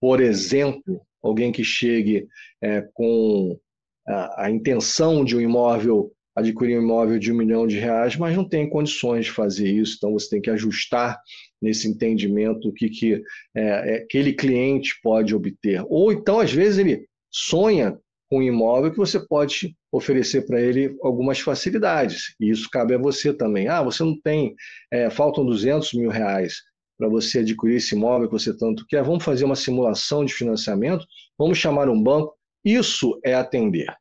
por 0.00 0.20
exemplo, 0.20 1.00
alguém 1.22 1.50
que 1.50 1.64
chegue 1.64 2.28
é, 2.62 2.82
com 2.94 3.58
a, 4.06 4.44
a 4.44 4.50
intenção 4.50 5.24
de 5.24 5.36
um 5.36 5.40
imóvel 5.40 6.12
adquirir 6.36 6.78
um 6.78 6.82
imóvel 6.82 7.18
de 7.18 7.32
um 7.32 7.36
milhão 7.36 7.66
de 7.66 7.78
reais, 7.78 8.14
mas 8.14 8.36
não 8.36 8.46
tem 8.46 8.68
condições 8.68 9.24
de 9.24 9.32
fazer 9.32 9.72
isso, 9.72 9.94
então 9.96 10.12
você 10.12 10.28
tem 10.28 10.40
que 10.40 10.50
ajustar 10.50 11.18
nesse 11.60 11.88
entendimento 11.88 12.68
o 12.68 12.72
que, 12.74 12.90
que 12.90 13.14
é, 13.54 13.62
é, 13.62 13.96
aquele 14.02 14.34
cliente 14.34 15.00
pode 15.02 15.34
obter. 15.34 15.82
Ou 15.88 16.12
então, 16.12 16.38
às 16.38 16.52
vezes, 16.52 16.78
ele 16.78 17.08
sonha 17.30 17.98
com 18.28 18.40
um 18.40 18.42
imóvel 18.42 18.90
que 18.90 18.98
você 18.98 19.18
pode 19.18 19.74
oferecer 19.90 20.46
para 20.46 20.60
ele 20.60 20.94
algumas 21.02 21.40
facilidades, 21.40 22.34
e 22.38 22.50
isso 22.50 22.68
cabe 22.70 22.94
a 22.94 22.98
você 22.98 23.32
também. 23.32 23.68
Ah, 23.68 23.82
você 23.82 24.02
não 24.02 24.20
tem, 24.20 24.54
é, 24.92 25.08
faltam 25.08 25.46
200 25.46 25.94
mil 25.94 26.10
reais 26.10 26.56
para 26.98 27.08
você 27.08 27.40
adquirir 27.40 27.76
esse 27.76 27.94
imóvel 27.94 28.28
que 28.28 28.32
você 28.32 28.56
tanto 28.56 28.86
quer, 28.86 29.02
vamos 29.02 29.24
fazer 29.24 29.44
uma 29.44 29.56
simulação 29.56 30.24
de 30.24 30.32
financiamento, 30.32 31.06
vamos 31.38 31.58
chamar 31.58 31.88
um 31.88 32.02
banco, 32.02 32.36
isso 32.64 33.18
é 33.24 33.34
atender. 33.34 33.94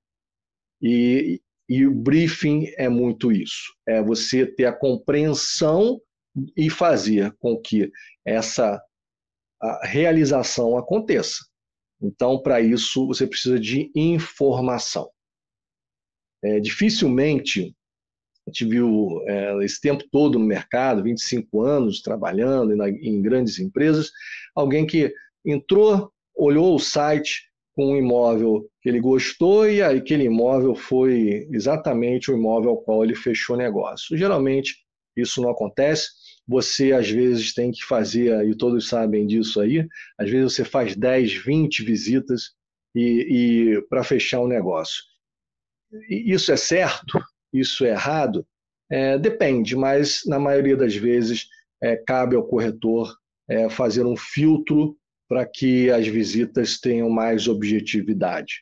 E, 0.81 1.41
e 1.67 1.85
o 1.85 1.93
briefing 1.93 2.71
é 2.77 2.87
muito 2.87 3.31
isso: 3.31 3.73
é 3.87 4.01
você 4.01 4.45
ter 4.45 4.65
a 4.65 4.73
compreensão 4.73 5.99
e 6.55 6.69
fazer 6.69 7.33
com 7.39 7.59
que 7.59 7.91
essa 8.25 8.81
realização 9.83 10.77
aconteça. 10.77 11.45
Então, 12.01 12.41
para 12.41 12.61
isso, 12.61 13.07
você 13.07 13.25
precisa 13.25 13.59
de 13.59 13.91
informação. 13.95 15.09
É, 16.43 16.59
dificilmente 16.59 17.75
a 18.47 18.51
gente 18.51 18.65
viu 18.65 19.21
é, 19.25 19.63
esse 19.63 19.81
tempo 19.81 20.03
todo 20.11 20.37
no 20.37 20.45
mercado, 20.45 21.03
25 21.03 21.61
anos 21.61 22.01
trabalhando 22.01 22.73
em, 22.73 23.07
em 23.07 23.21
grandes 23.21 23.59
empresas, 23.59 24.11
alguém 24.55 24.85
que 24.85 25.13
entrou, 25.43 26.11
olhou 26.35 26.75
o 26.75 26.79
site, 26.79 27.49
com 27.75 27.91
um 27.91 27.97
imóvel 27.97 28.69
que 28.81 28.87
ele 28.87 29.01
gostou 29.01 29.69
e 29.69 29.81
aquele 29.81 30.23
imóvel 30.23 30.75
foi 30.75 31.45
exatamente 31.51 32.31
o 32.31 32.33
imóvel 32.33 32.71
ao 32.71 32.81
qual 32.81 33.03
ele 33.03 33.15
fechou 33.15 33.57
negócio. 33.57 34.17
Geralmente 34.17 34.77
isso 35.15 35.41
não 35.41 35.49
acontece. 35.49 36.07
Você 36.47 36.93
às 36.93 37.09
vezes 37.09 37.53
tem 37.53 37.71
que 37.71 37.83
fazer, 37.83 38.47
e 38.47 38.55
todos 38.55 38.87
sabem 38.87 39.27
disso 39.27 39.59
aí, 39.59 39.85
às 40.17 40.29
vezes 40.29 40.53
você 40.53 40.63
faz 40.63 40.95
10, 40.95 41.43
20 41.43 41.83
visitas 41.83 42.51
e, 42.95 43.75
e 43.75 43.81
para 43.89 44.03
fechar 44.03 44.39
o 44.39 44.45
um 44.45 44.47
negócio. 44.47 45.03
Isso 46.09 46.51
é 46.51 46.57
certo? 46.57 47.19
Isso 47.59 47.85
é 47.85 47.89
errado? 47.89 48.45
É, 48.89 49.17
depende, 49.17 49.75
mas 49.75 50.21
na 50.25 50.37
maioria 50.37 50.75
das 50.75 50.95
vezes 50.95 51.47
é, 51.81 51.95
cabe 51.95 52.35
ao 52.35 52.45
corretor 52.45 53.15
é, 53.49 53.69
fazer 53.69 54.05
um 54.05 54.15
filtro 54.15 54.97
para 55.27 55.45
que 55.45 55.89
as 55.89 56.05
visitas 56.07 56.79
tenham 56.79 57.09
mais 57.09 57.47
objetividade. 57.47 58.61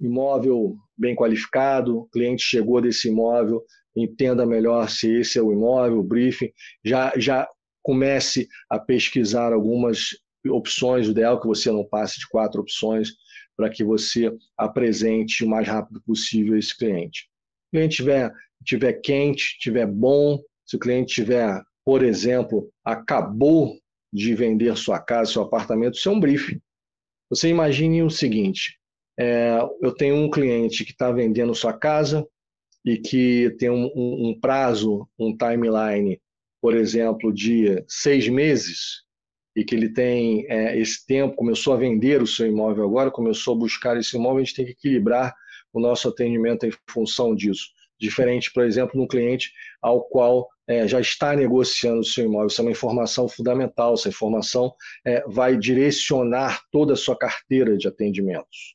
Imóvel 0.00 0.76
bem 0.96 1.14
qualificado, 1.14 2.00
o 2.00 2.08
cliente 2.08 2.42
chegou 2.42 2.80
desse 2.80 3.08
imóvel, 3.08 3.62
entenda 3.96 4.44
melhor 4.44 4.90
se 4.90 5.20
esse 5.20 5.38
é 5.38 5.42
o 5.42 5.52
imóvel, 5.52 6.00
o 6.00 6.02
briefing, 6.02 6.52
já, 6.84 7.12
já 7.16 7.48
comece 7.82 8.48
a 8.68 8.78
pesquisar 8.78 9.52
algumas 9.52 10.08
opções, 10.50 11.08
o 11.08 11.12
ideal 11.12 11.38
é 11.38 11.40
que 11.40 11.46
você 11.46 11.70
não 11.70 11.84
passe 11.84 12.18
de 12.18 12.28
quatro 12.28 12.60
opções 12.60 13.10
para 13.56 13.70
que 13.70 13.82
você 13.82 14.30
apresente 14.56 15.44
o 15.44 15.48
mais 15.48 15.66
rápido 15.66 16.02
possível 16.02 16.58
esse 16.58 16.76
cliente. 16.76 17.28
Se 17.66 17.68
o 17.68 17.70
cliente 17.70 17.96
tiver, 17.96 18.32
tiver 18.64 18.92
quente, 18.94 19.58
tiver 19.58 19.86
bom, 19.86 20.40
se 20.64 20.76
o 20.76 20.78
cliente 20.78 21.14
tiver, 21.14 21.62
por 21.84 22.02
exemplo, 22.02 22.70
acabou 22.84 23.76
de 24.12 24.34
vender 24.34 24.76
sua 24.76 25.00
casa, 25.00 25.32
seu 25.32 25.42
apartamento, 25.42 25.94
isso 25.94 26.08
é 26.08 26.12
um 26.12 26.20
briefing. 26.20 26.60
Você 27.28 27.48
imagine 27.48 28.02
o 28.02 28.10
seguinte: 28.10 28.78
é, 29.18 29.58
eu 29.80 29.92
tenho 29.92 30.16
um 30.16 30.30
cliente 30.30 30.84
que 30.84 30.92
está 30.92 31.10
vendendo 31.10 31.54
sua 31.54 31.72
casa 31.72 32.26
e 32.84 32.96
que 32.96 33.50
tem 33.58 33.68
um, 33.68 33.90
um, 33.96 34.28
um, 34.28 34.40
prazo, 34.40 35.08
um 35.18 35.36
timeline, 35.36 36.20
por 36.60 36.74
exemplo, 36.74 37.32
de 37.32 37.84
seis 37.88 38.28
meses, 38.28 39.02
e 39.56 39.64
que 39.64 39.74
ele 39.74 39.92
tem 39.92 40.46
é, 40.48 40.78
esse 40.78 41.04
tempo, 41.04 41.34
começou 41.34 41.72
a 41.72 41.78
vender 41.78 42.22
o 42.22 42.26
seu 42.26 42.46
imóvel 42.46 42.84
agora, 42.84 43.10
começou 43.10 43.54
a 43.54 43.58
buscar 43.58 43.96
esse 43.96 44.16
imóvel, 44.16 44.38
a 44.38 44.44
gente 44.44 44.54
tem 44.54 44.66
que 44.66 44.72
equilibrar 44.72 45.34
o 45.78 45.82
nosso 45.82 46.08
atendimento 46.08 46.66
em 46.66 46.72
função 46.88 47.34
disso. 47.34 47.68
Diferente, 47.98 48.52
por 48.52 48.64
exemplo, 48.64 49.00
no 49.00 49.08
cliente 49.08 49.52
ao 49.80 50.02
qual 50.02 50.48
é, 50.68 50.86
já 50.86 51.00
está 51.00 51.34
negociando 51.34 52.00
o 52.00 52.04
seu 52.04 52.26
imóvel. 52.26 52.48
Isso 52.48 52.60
é 52.60 52.64
uma 52.64 52.70
informação 52.70 53.28
fundamental. 53.28 53.94
Essa 53.94 54.08
informação 54.08 54.74
é, 55.04 55.24
vai 55.26 55.56
direcionar 55.56 56.62
toda 56.70 56.92
a 56.92 56.96
sua 56.96 57.16
carteira 57.16 57.76
de 57.76 57.88
atendimentos. 57.88 58.74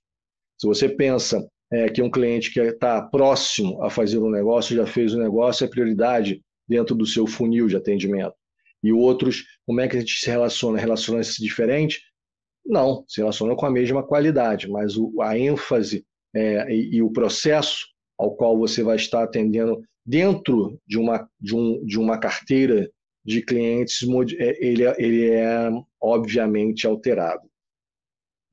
Se 0.60 0.67
você 0.67 0.89
pensa 0.89 1.48
é, 1.72 1.89
que 1.89 2.01
um 2.01 2.10
cliente 2.10 2.51
que 2.51 2.60
está 2.60 3.01
próximo 3.01 3.84
a 3.84 3.89
fazer 3.89 4.17
um 4.17 4.29
negócio, 4.29 4.75
já 4.75 4.86
fez 4.86 5.13
o 5.13 5.17
um 5.17 5.22
negócio, 5.22 5.65
é 5.65 5.67
prioridade 5.67 6.41
dentro 6.67 6.96
do 6.96 7.05
seu 7.05 7.27
funil 7.27 7.67
de 7.67 7.75
atendimento. 7.75 8.36
E 8.84 8.91
outros, 8.91 9.46
como 9.65 9.81
é 9.81 9.88
que 9.88 9.98
a 9.98 10.00
gente 10.00 10.20
se 10.20 10.29
relaciona? 10.29 10.79
Relaciona-se 10.79 11.41
diferente? 11.41 12.01
Não, 12.65 13.03
se 13.08 13.22
relaciona 13.22 13.55
com 13.55 13.65
a 13.65 13.72
mesma 13.72 14.03
qualidade, 14.03 14.70
mas 14.70 14.93
a 15.22 15.38
ênfase 15.38 16.05
é, 16.36 16.74
e, 16.74 16.96
e 16.96 17.02
o 17.02 17.12
processo 17.12 17.88
ao 18.18 18.36
qual 18.36 18.58
você 18.58 18.84
vai 18.84 18.96
estar 18.96 19.24
atendendo 19.24 19.82
dentro 20.06 20.80
de 20.88 20.98
uma, 20.98 21.28
de 21.40 21.56
um, 21.56 21.84
de 21.86 22.00
uma 22.00 22.18
carteira 22.18 22.90
de 23.24 23.42
clientes 23.42 24.02
é, 24.40 24.66
ele, 24.66 24.84
é, 24.84 24.96
ele 24.98 25.30
é 25.30 25.70
obviamente 26.02 26.88
alterado. 26.88 27.48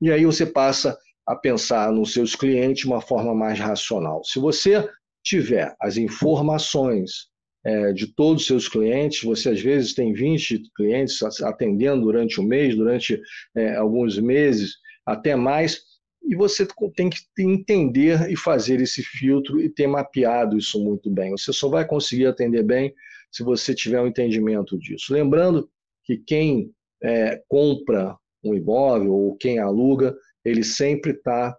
E 0.01 0.11
aí 0.11 0.25
você 0.25 0.45
passa 0.45 0.97
a 1.25 1.35
pensar 1.35 1.91
nos 1.91 2.13
seus 2.13 2.35
clientes 2.35 2.81
de 2.81 2.87
uma 2.87 3.01
forma 3.01 3.35
mais 3.35 3.59
racional. 3.59 4.23
Se 4.23 4.39
você 4.39 4.87
tiver 5.23 5.75
as 5.79 5.97
informações 5.97 7.27
é, 7.65 7.91
de 7.91 8.07
todos 8.15 8.43
os 8.43 8.47
seus 8.47 8.67
clientes, 8.67 9.21
você 9.21 9.49
às 9.49 9.61
vezes 9.61 9.93
tem 9.93 10.13
20 10.13 10.61
clientes 10.75 11.21
atendendo 11.43 12.03
durante 12.03 12.39
um 12.39 12.45
mês, 12.45 12.75
durante 12.75 13.21
é, 13.55 13.75
alguns 13.75 14.17
meses, 14.17 14.75
até 15.05 15.35
mais, 15.35 15.81
e 16.23 16.35
você 16.35 16.67
tem 16.95 17.09
que 17.09 17.19
entender 17.39 18.29
e 18.29 18.35
fazer 18.35 18.81
esse 18.81 19.01
filtro 19.01 19.59
e 19.59 19.69
ter 19.69 19.87
mapeado 19.87 20.57
isso 20.57 20.83
muito 20.83 21.09
bem. 21.09 21.31
Você 21.31 21.51
só 21.51 21.69
vai 21.69 21.85
conseguir 21.85 22.27
atender 22.27 22.63
bem 22.63 22.93
se 23.31 23.43
você 23.43 23.73
tiver 23.73 24.01
um 24.01 24.07
entendimento 24.07 24.77
disso. 24.77 25.13
Lembrando 25.13 25.69
que 26.03 26.17
quem 26.17 26.71
é, 27.01 27.41
compra 27.47 28.17
um 28.43 28.53
imóvel 28.53 29.13
ou 29.13 29.37
quem 29.37 29.59
aluga, 29.59 30.15
ele 30.43 30.63
sempre 30.63 31.11
está 31.11 31.55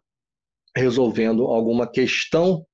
resolvendo 0.77 1.45
alguma 1.47 1.87
questão 1.87 2.65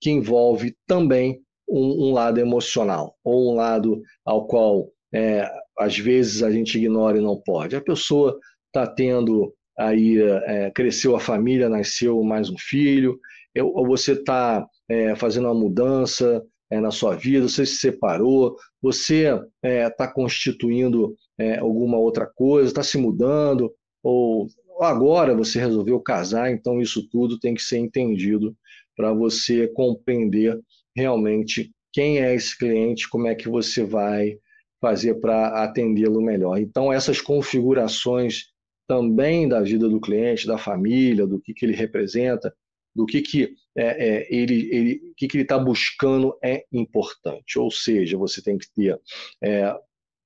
que 0.00 0.10
envolve 0.10 0.76
também 0.86 1.40
um, 1.68 2.08
um, 2.08 2.12
lado 2.12 2.38
emocional 2.38 3.16
ou 3.24 3.52
um 3.52 3.54
lado 3.54 4.02
ao 4.24 4.46
qual 4.46 4.90
é, 5.12 5.48
às 5.78 5.96
vezes 5.98 6.42
a 6.42 6.50
gente 6.50 6.76
ignora 6.76 7.16
e 7.16 7.22
não 7.22 7.40
pode. 7.40 7.76
A 7.76 7.80
pessoa 7.80 8.38
está 8.66 8.86
tendo 8.86 9.54
aí 9.78 10.20
é, 10.20 10.70
cresceu 10.70 11.16
a 11.16 11.20
família, 11.20 11.68
nasceu 11.68 12.22
mais 12.22 12.48
um 12.48 12.56
filho, 12.58 13.18
ou 13.60 13.86
você 13.86 14.12
está 14.12 14.66
é, 14.88 15.14
fazendo 15.14 15.46
uma 15.46 15.54
mudança 15.54 16.42
é, 16.70 16.80
na 16.80 16.90
sua 16.90 17.14
vida, 17.14 17.48
você 17.48 17.64
se 17.64 17.76
separou, 17.76 18.56
você 18.82 19.26
está 19.62 20.04
é, 20.04 20.12
constituindo 20.12 21.14
é, 21.38 21.58
alguma 21.58 21.98
outra 21.98 22.26
coisa, 22.26 22.68
está 22.68 22.82
se 22.82 22.98
mudando, 22.98 23.72
ou 24.02 24.48
agora 24.80 25.34
você 25.34 25.58
resolveu 25.58 26.00
casar, 26.00 26.50
então 26.50 26.80
isso 26.80 27.08
tudo 27.08 27.38
tem 27.38 27.54
que 27.54 27.62
ser 27.62 27.78
entendido 27.78 28.56
para 28.96 29.12
você 29.12 29.68
compreender 29.68 30.58
realmente 30.96 31.72
quem 31.92 32.20
é 32.20 32.34
esse 32.34 32.56
cliente, 32.56 33.08
como 33.08 33.28
é 33.28 33.34
que 33.34 33.48
você 33.48 33.84
vai 33.84 34.36
fazer 34.80 35.14
para 35.14 35.64
atendê-lo 35.64 36.20
melhor. 36.20 36.58
Então, 36.58 36.92
essas 36.92 37.20
configurações 37.20 38.48
também 38.86 39.48
da 39.48 39.60
vida 39.60 39.88
do 39.88 40.00
cliente, 40.00 40.46
da 40.46 40.58
família, 40.58 41.26
do 41.26 41.40
que, 41.40 41.54
que 41.54 41.64
ele 41.64 41.74
representa, 41.74 42.54
do 42.94 43.06
que, 43.06 43.22
que 43.22 43.54
é, 43.76 44.08
é, 44.08 44.34
ele 44.34 44.68
ele 44.74 45.12
que, 45.16 45.26
que 45.26 45.36
ele 45.36 45.42
está 45.42 45.58
buscando 45.58 46.36
é 46.42 46.64
importante. 46.72 47.58
Ou 47.58 47.70
seja, 47.70 48.16
você 48.16 48.42
tem 48.42 48.56
que 48.56 48.70
ter 48.72 49.00
é, 49.42 49.74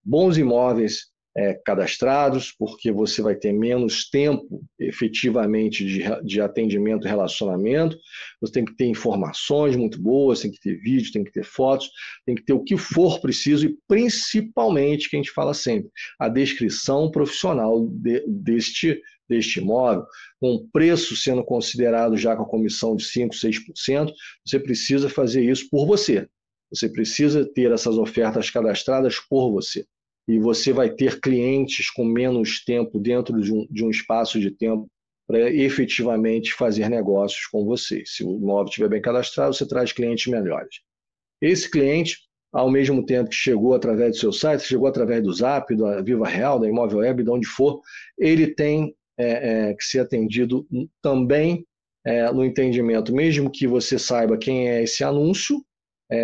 bons 0.05 0.37
imóveis 0.37 1.07
é, 1.37 1.55
cadastrados, 1.65 2.53
porque 2.53 2.91
você 2.91 3.23
vai 3.23 3.35
ter 3.35 3.53
menos 3.53 4.09
tempo 4.11 4.63
efetivamente 4.79 5.85
de, 5.85 6.03
de 6.25 6.41
atendimento 6.41 7.07
e 7.07 7.09
relacionamento. 7.09 7.97
Você 8.41 8.53
tem 8.55 8.65
que 8.65 8.75
ter 8.77 8.87
informações 8.87 9.77
muito 9.77 10.01
boas, 10.01 10.41
tem 10.41 10.51
que 10.51 10.61
ter 10.61 10.77
vídeo, 10.81 11.13
tem 11.13 11.23
que 11.23 11.33
ter 11.33 11.45
fotos, 11.45 11.91
tem 12.27 12.35
que 12.35 12.45
ter 12.45 12.53
o 12.53 12.65
que 12.65 12.77
for 12.77 13.21
preciso 13.21 13.67
e 13.67 13.77
principalmente, 13.87 15.09
que 15.09 15.17
a 15.17 15.19
gente 15.19 15.31
fala 15.31 15.55
sempre, 15.55 15.91
a 16.19 16.29
descrição 16.29 17.11
profissional 17.11 17.87
de, 17.87 18.25
deste 18.27 19.01
deste 19.29 19.61
imóvel, 19.61 20.07
com 20.41 20.67
preço 20.73 21.15
sendo 21.15 21.45
considerado 21.45 22.17
já 22.17 22.35
com 22.35 22.45
a 22.45 22.49
comissão 22.49 22.97
de 22.97 23.05
5%, 23.05 23.29
6%, 23.77 24.11
você 24.43 24.59
precisa 24.59 25.07
fazer 25.11 25.45
isso 25.45 25.69
por 25.69 25.87
você. 25.87 26.27
Você 26.73 26.89
precisa 26.89 27.45
ter 27.45 27.71
essas 27.71 27.99
ofertas 27.99 28.49
cadastradas 28.49 29.19
por 29.29 29.53
você 29.53 29.85
e 30.29 30.39
você 30.39 30.73
vai 30.75 30.91
ter 30.91 31.19
clientes 31.21 31.91
com 31.91 32.05
menos 32.05 32.63
tempo 32.63 33.01
dentro 33.01 33.41
de 33.41 33.51
um, 33.51 33.67
de 33.71 33.83
um 33.83 33.89
espaço 33.89 34.39
de 34.39 34.51
tempo 34.51 34.87
para 35.27 35.51
efetivamente 35.51 36.53
fazer 36.53 36.91
negócios 36.91 37.47
com 37.47 37.65
você. 37.65 38.03
Se 38.07 38.23
o 38.23 38.37
imóvel 38.37 38.67
estiver 38.67 38.89
bem 38.89 39.01
cadastrado, 39.01 39.55
você 39.55 39.67
traz 39.67 39.91
clientes 39.91 40.27
melhores. 40.27 40.81
Esse 41.41 41.71
cliente, 41.71 42.19
ao 42.53 42.71
mesmo 42.71 43.05
tempo 43.05 43.31
que 43.31 43.37
chegou 43.37 43.75
através 43.75 44.13
do 44.13 44.19
seu 44.19 44.33
site, 44.33 44.65
chegou 44.65 44.87
através 44.87 45.23
do 45.23 45.33
Zap, 45.33 45.75
da 45.75 46.03
Viva 46.03 46.27
Real, 46.27 46.59
da 46.59 46.69
Imóvel 46.69 46.99
Web, 46.99 47.23
de 47.23 47.31
onde 47.31 47.47
for, 47.47 47.81
ele 48.19 48.49
tem 48.49 48.95
é, 49.19 49.71
é, 49.71 49.75
que 49.75 49.85
ser 49.85 50.01
atendido 50.01 50.67
também 51.03 51.67
é, 52.05 52.31
no 52.33 52.45
entendimento, 52.45 53.15
mesmo 53.15 53.51
que 53.51 53.67
você 53.67 53.99
saiba 53.99 54.39
quem 54.39 54.69
é 54.69 54.83
esse 54.83 55.05
anúncio, 55.05 55.63
é, 56.11 56.23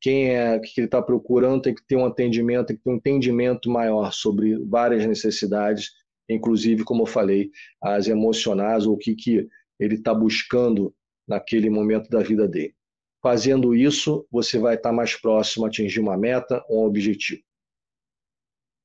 quem 0.00 0.30
é 0.30 0.58
que 0.58 0.82
está 0.82 1.00
procurando 1.00 1.62
tem 1.62 1.74
que 1.74 1.86
ter 1.86 1.96
um 1.96 2.04
atendimento, 2.04 2.66
tem 2.66 2.76
que 2.76 2.82
ter 2.82 2.90
um 2.90 2.96
entendimento 2.96 3.70
maior 3.70 4.12
sobre 4.12 4.58
várias 4.66 5.06
necessidades, 5.06 5.90
inclusive, 6.28 6.84
como 6.84 7.02
eu 7.02 7.06
falei, 7.06 7.50
as 7.82 8.06
emocionais, 8.06 8.86
ou 8.86 8.94
o 8.94 8.98
que, 8.98 9.14
que 9.14 9.48
ele 9.80 9.94
está 9.94 10.12
buscando 10.12 10.94
naquele 11.26 11.70
momento 11.70 12.10
da 12.10 12.20
vida 12.20 12.46
dele. 12.46 12.74
Fazendo 13.22 13.74
isso, 13.74 14.26
você 14.30 14.58
vai 14.58 14.74
estar 14.76 14.90
tá 14.90 14.94
mais 14.94 15.16
próximo 15.16 15.64
a 15.64 15.68
atingir 15.68 16.00
uma 16.00 16.16
meta, 16.16 16.64
um 16.70 16.84
objetivo. 16.84 17.42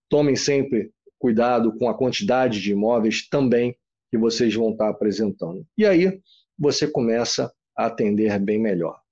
Tomem 0.10 0.36
sempre 0.36 0.92
cuidado 1.20 1.78
com 1.78 1.88
a 1.90 1.98
quantidade 1.98 2.62
de 2.62 2.72
imóveis 2.72 3.28
também 3.28 3.78
que 4.10 4.18
vocês 4.18 4.54
vão 4.54 4.72
estar 4.72 4.86
tá 4.86 4.92
apresentando. 4.92 5.66
E 5.78 5.86
aí 5.86 6.22
você 6.58 6.88
começa 6.88 7.52
a 7.76 7.86
atender 7.88 8.38
bem 8.40 8.60
melhor. 8.60 9.03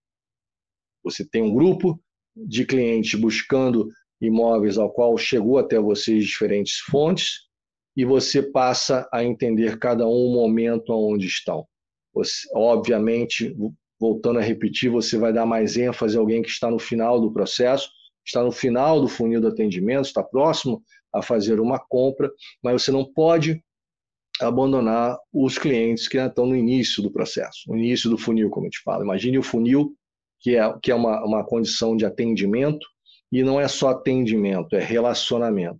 Você 1.03 1.27
tem 1.27 1.41
um 1.41 1.53
grupo 1.53 1.99
de 2.35 2.65
clientes 2.65 3.19
buscando 3.19 3.87
imóveis 4.21 4.77
ao 4.77 4.91
qual 4.91 5.17
chegou 5.17 5.57
até 5.57 5.79
vocês 5.79 6.25
diferentes 6.25 6.77
fontes 6.77 7.49
e 7.95 8.05
você 8.05 8.41
passa 8.41 9.07
a 9.11 9.23
entender 9.23 9.77
cada 9.79 10.07
um 10.07 10.27
o 10.27 10.33
momento 10.33 10.93
onde 10.93 11.25
estão. 11.25 11.65
Você, 12.13 12.47
obviamente, 12.53 13.55
voltando 13.99 14.39
a 14.39 14.41
repetir, 14.41 14.89
você 14.89 15.17
vai 15.17 15.33
dar 15.33 15.45
mais 15.45 15.75
ênfase 15.75 16.17
a 16.17 16.19
alguém 16.19 16.41
que 16.41 16.49
está 16.49 16.69
no 16.69 16.79
final 16.79 17.19
do 17.19 17.31
processo, 17.31 17.89
está 18.25 18.43
no 18.43 18.51
final 18.51 19.01
do 19.01 19.07
funil 19.07 19.41
do 19.41 19.47
atendimento, 19.47 20.05
está 20.05 20.23
próximo 20.23 20.81
a 21.13 21.21
fazer 21.21 21.59
uma 21.59 21.79
compra, 21.79 22.31
mas 22.63 22.81
você 22.81 22.91
não 22.91 23.05
pode 23.11 23.61
abandonar 24.39 25.17
os 25.31 25.57
clientes 25.57 26.07
que 26.07 26.17
estão 26.17 26.45
no 26.45 26.55
início 26.55 27.03
do 27.03 27.11
processo, 27.11 27.59
no 27.67 27.77
início 27.77 28.09
do 28.09 28.17
funil, 28.17 28.49
como 28.49 28.67
eu 28.67 28.71
te 28.71 28.81
falo. 28.81 29.03
Imagine 29.03 29.37
o 29.37 29.43
funil 29.43 29.95
que 30.41 30.55
é, 30.55 30.73
que 30.81 30.91
é 30.91 30.95
uma, 30.95 31.23
uma 31.23 31.45
condição 31.45 31.95
de 31.95 32.05
atendimento, 32.05 32.85
e 33.31 33.43
não 33.43 33.59
é 33.59 33.67
só 33.67 33.89
atendimento, 33.89 34.75
é 34.75 34.79
relacionamento. 34.79 35.79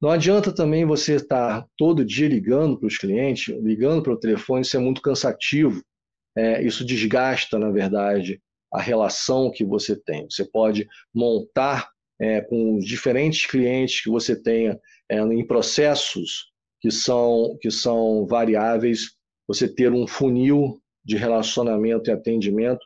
Não 0.00 0.10
adianta 0.10 0.52
também 0.52 0.84
você 0.84 1.14
estar 1.14 1.66
todo 1.78 2.04
dia 2.04 2.28
ligando 2.28 2.78
para 2.78 2.86
os 2.86 2.98
clientes, 2.98 3.54
ligando 3.62 4.02
para 4.02 4.12
o 4.12 4.18
telefone, 4.18 4.62
isso 4.62 4.76
é 4.76 4.80
muito 4.80 5.00
cansativo. 5.00 5.82
É, 6.36 6.62
isso 6.62 6.84
desgasta, 6.84 7.58
na 7.58 7.70
verdade, 7.70 8.40
a 8.72 8.80
relação 8.80 9.50
que 9.50 9.64
você 9.64 9.96
tem. 9.96 10.28
Você 10.28 10.44
pode 10.44 10.86
montar 11.14 11.88
é, 12.20 12.40
com 12.40 12.78
diferentes 12.78 13.46
clientes 13.46 14.02
que 14.02 14.10
você 14.10 14.40
tenha 14.40 14.78
é, 15.08 15.20
em 15.20 15.46
processos 15.46 16.52
que 16.80 16.90
são, 16.90 17.56
que 17.60 17.70
são 17.70 18.26
variáveis, 18.26 19.12
você 19.48 19.68
ter 19.68 19.92
um 19.92 20.06
funil 20.06 20.78
de 21.04 21.16
relacionamento 21.16 22.10
e 22.10 22.12
atendimento 22.12 22.84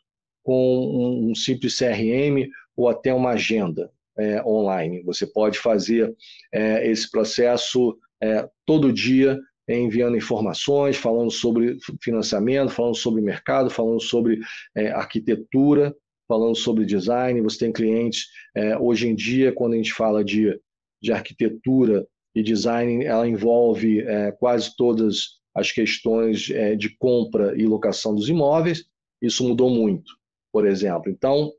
com 0.48 1.28
um, 1.30 1.34
simples 1.34 1.76
CRM 1.76 2.48
ou 2.74 2.88
até 2.88 3.12
uma 3.12 3.32
agenda 3.32 3.92
é, 4.18 4.42
online. 4.42 5.02
Você 5.02 5.26
pode 5.26 5.58
fazer 5.58 6.16
é, 6.50 6.90
esse 6.90 7.11
processo 7.11 7.94
é, 8.18 8.48
todo 8.64 8.90
dia 8.90 9.38
enviando 9.68 10.16
informações, 10.16 10.96
falando 10.96 11.30
sobre 11.30 11.76
financiamento, 12.00 12.70
falando 12.70 12.94
sobre 12.94 13.20
mercado, 13.20 13.68
falando 13.68 14.00
sobre 14.00 14.40
é, 14.74 14.88
arquitetura, 14.90 15.94
falando 16.26 16.56
sobre 16.56 16.87
design. 16.87 17.42
Você 17.42 17.58
tem 17.58 17.70
clientes, 17.70 18.28
é, 18.56 18.78
hoje 18.78 19.06
em 19.06 19.14
dia, 19.14 19.52
quando 19.52 19.74
a 19.74 19.76
gente 19.76 19.92
fala 19.92 20.24
de, 20.24 20.58
de 21.02 21.12
arquitetura 21.12 22.08
e 22.34 22.42
design, 22.42 23.04
ela 23.04 23.28
envolve 23.28 24.00
é, 24.00 24.32
quase 24.32 24.74
todas 24.74 25.37
as 25.54 25.70
questões 25.70 26.40
de 26.78 26.96
compra 26.98 27.54
e 27.54 27.66
locação 27.66 28.14
dos 28.14 28.30
imóveis. 28.30 28.87
Isso 29.20 29.46
mudou 29.46 29.68
muito 29.68 30.18
por 30.58 30.66
exemplo. 30.66 31.08
Então, 31.08 31.52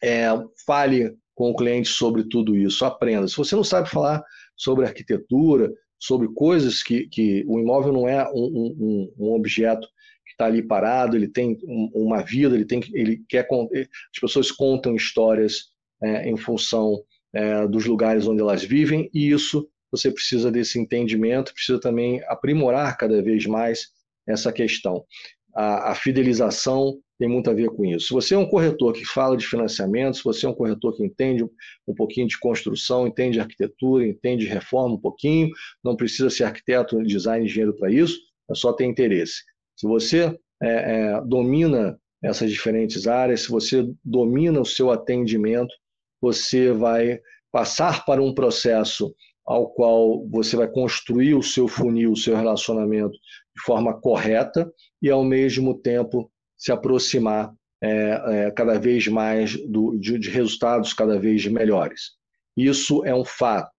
é, 0.00 0.28
fale 0.64 1.16
com 1.34 1.50
o 1.50 1.56
cliente 1.56 1.88
sobre 1.88 2.22
tudo 2.22 2.56
isso, 2.56 2.84
aprenda. 2.84 3.26
Se 3.26 3.36
você 3.36 3.56
não 3.56 3.64
sabe 3.64 3.90
falar 3.90 4.22
sobre 4.56 4.86
arquitetura, 4.86 5.68
sobre 5.98 6.28
coisas 6.32 6.80
que, 6.80 7.08
que 7.08 7.44
o 7.48 7.58
imóvel 7.58 7.92
não 7.92 8.08
é 8.08 8.24
um, 8.30 8.76
um, 8.78 9.14
um 9.18 9.32
objeto 9.32 9.84
que 10.24 10.30
está 10.30 10.46
ali 10.46 10.62
parado, 10.62 11.16
ele 11.16 11.26
tem 11.26 11.58
uma 11.66 12.22
vida, 12.22 12.54
ele 12.54 12.64
tem, 12.64 12.80
ele 12.92 13.20
quer, 13.28 13.48
as 13.50 14.20
pessoas 14.20 14.52
contam 14.52 14.94
histórias 14.94 15.64
é, 16.00 16.30
em 16.30 16.36
função 16.36 17.02
é, 17.34 17.66
dos 17.66 17.84
lugares 17.84 18.28
onde 18.28 18.40
elas 18.40 18.62
vivem 18.62 19.10
e 19.12 19.28
isso 19.28 19.68
você 19.90 20.08
precisa 20.08 20.52
desse 20.52 20.78
entendimento, 20.78 21.52
precisa 21.52 21.80
também 21.80 22.22
aprimorar 22.28 22.96
cada 22.96 23.20
vez 23.20 23.44
mais 23.44 23.88
essa 24.24 24.52
questão. 24.52 25.04
A, 25.52 25.90
a 25.90 25.94
fidelização 25.96 27.00
tem 27.20 27.28
muito 27.28 27.50
a 27.50 27.52
ver 27.52 27.68
com 27.68 27.84
isso. 27.84 28.06
Se 28.06 28.14
você 28.14 28.34
é 28.34 28.38
um 28.38 28.46
corretor 28.46 28.94
que 28.94 29.04
fala 29.04 29.36
de 29.36 29.46
financiamento, 29.46 30.16
se 30.16 30.24
você 30.24 30.46
é 30.46 30.48
um 30.48 30.54
corretor 30.54 30.96
que 30.96 31.04
entende 31.04 31.44
um 31.86 31.94
pouquinho 31.94 32.26
de 32.26 32.38
construção, 32.40 33.06
entende 33.06 33.38
arquitetura, 33.38 34.08
entende 34.08 34.46
reforma 34.46 34.94
um 34.94 35.00
pouquinho, 35.00 35.50
não 35.84 35.94
precisa 35.94 36.30
ser 36.30 36.44
arquiteto, 36.44 36.98
design, 37.02 37.44
engenheiro 37.44 37.76
para 37.76 37.92
isso, 37.92 38.18
é 38.50 38.54
só 38.54 38.72
ter 38.72 38.86
interesse. 38.86 39.42
Se 39.76 39.86
você 39.86 40.34
é, 40.62 40.68
é, 40.68 41.20
domina 41.20 42.00
essas 42.24 42.50
diferentes 42.50 43.06
áreas, 43.06 43.42
se 43.42 43.50
você 43.50 43.86
domina 44.02 44.58
o 44.58 44.64
seu 44.64 44.90
atendimento, 44.90 45.74
você 46.22 46.72
vai 46.72 47.20
passar 47.52 48.06
para 48.06 48.22
um 48.22 48.32
processo 48.32 49.14
ao 49.44 49.68
qual 49.68 50.26
você 50.26 50.56
vai 50.56 50.68
construir 50.68 51.34
o 51.34 51.42
seu 51.42 51.68
funil, 51.68 52.12
o 52.12 52.16
seu 52.16 52.34
relacionamento 52.34 53.12
de 53.12 53.62
forma 53.62 54.00
correta 54.00 54.72
e, 55.02 55.10
ao 55.10 55.22
mesmo 55.22 55.74
tempo, 55.74 56.30
se 56.60 56.70
aproximar 56.70 57.52
é, 57.82 57.88
é, 58.26 58.50
cada 58.50 58.78
vez 58.78 59.08
mais 59.08 59.56
do, 59.66 59.96
de, 59.98 60.18
de, 60.18 60.28
resultados 60.28 60.92
cada 60.92 61.18
vez 61.18 61.46
melhores. 61.46 62.10
Isso 62.54 63.02
é 63.06 63.14
um 63.14 63.24
fato. 63.24 63.70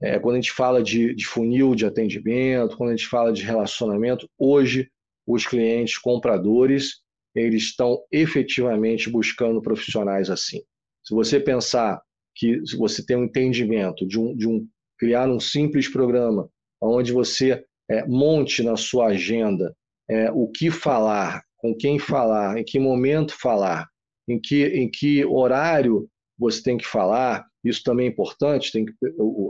É, 0.00 0.18
quando 0.18 0.36
a 0.36 0.40
gente 0.40 0.52
fala 0.52 0.82
de, 0.82 1.14
de 1.14 1.26
funil 1.26 1.74
de 1.74 1.84
atendimento, 1.84 2.76
quando 2.76 2.90
a 2.90 2.96
gente 2.96 3.06
fala 3.06 3.32
de 3.32 3.42
relacionamento, 3.42 4.26
hoje 4.38 4.90
os 5.26 5.46
clientes 5.46 5.98
compradores 5.98 7.02
eles 7.34 7.64
estão 7.64 8.02
efetivamente 8.10 9.08
buscando 9.08 9.62
profissionais 9.62 10.28
assim. 10.30 10.60
Se 11.04 11.14
você 11.14 11.38
pensar 11.38 12.00
que 12.34 12.64
se 12.66 12.76
você 12.76 13.04
tem 13.04 13.16
um 13.16 13.24
entendimento 13.24 14.06
de 14.06 14.18
um, 14.18 14.34
de 14.34 14.48
um 14.48 14.66
criar 14.98 15.28
um 15.28 15.40
simples 15.40 15.88
programa 15.88 16.48
onde 16.80 17.12
você 17.12 17.64
é, 17.90 18.06
monte 18.06 18.62
na 18.62 18.76
sua 18.76 19.08
agenda 19.08 19.74
é, 20.08 20.30
o 20.30 20.48
que 20.48 20.70
falar, 20.70 21.42
com 21.62 21.74
quem 21.74 21.98
falar, 21.98 22.58
em 22.58 22.64
que 22.64 22.78
momento 22.78 23.34
falar, 23.40 23.88
em 24.28 24.38
que, 24.38 24.64
em 24.66 24.90
que 24.90 25.24
horário 25.24 26.08
você 26.36 26.60
tem 26.60 26.76
que 26.76 26.86
falar, 26.86 27.46
isso 27.64 27.84
também 27.84 28.06
é 28.06 28.10
importante. 28.10 28.72
Tem 28.72 28.84
que, 28.84 28.92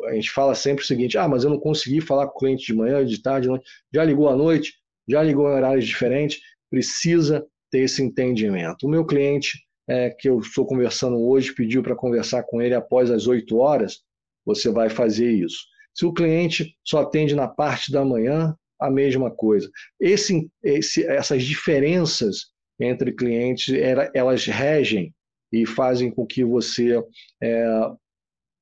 a 0.06 0.14
gente 0.14 0.30
fala 0.30 0.54
sempre 0.54 0.84
o 0.84 0.86
seguinte: 0.86 1.16
ah, 1.16 1.26
mas 1.26 1.42
eu 1.42 1.50
não 1.50 1.58
consegui 1.58 2.02
falar 2.02 2.26
com 2.26 2.36
o 2.36 2.38
cliente 2.38 2.66
de 2.66 2.74
manhã, 2.74 3.04
de 3.04 3.20
tarde, 3.22 3.44
de 3.44 3.48
noite. 3.48 3.64
já 3.92 4.04
ligou 4.04 4.28
à 4.28 4.36
noite, 4.36 4.74
já 5.08 5.22
ligou 5.22 5.48
em 5.48 5.54
horários 5.54 5.86
diferentes, 5.86 6.38
precisa 6.70 7.44
ter 7.70 7.80
esse 7.80 8.02
entendimento. 8.02 8.86
O 8.86 8.90
meu 8.90 9.06
cliente, 9.06 9.58
é, 9.88 10.10
que 10.10 10.28
eu 10.28 10.38
estou 10.40 10.66
conversando 10.66 11.18
hoje, 11.18 11.54
pediu 11.54 11.82
para 11.82 11.96
conversar 11.96 12.42
com 12.42 12.60
ele 12.60 12.74
após 12.74 13.10
as 13.10 13.26
8 13.26 13.56
horas, 13.56 14.00
você 14.44 14.70
vai 14.70 14.90
fazer 14.90 15.32
isso. 15.32 15.64
Se 15.94 16.04
o 16.04 16.12
cliente 16.12 16.76
só 16.84 17.00
atende 17.00 17.34
na 17.34 17.48
parte 17.48 17.90
da 17.90 18.04
manhã, 18.04 18.54
a 18.86 18.90
mesma 18.90 19.30
coisa. 19.30 19.70
Esse, 20.00 20.50
esse, 20.62 21.04
essas 21.06 21.42
diferenças 21.44 22.52
entre 22.80 23.12
clientes, 23.12 23.74
elas 24.14 24.44
regem 24.46 25.14
e 25.52 25.66
fazem 25.66 26.10
com 26.10 26.26
que 26.26 26.44
você 26.44 26.98
é, 27.42 27.66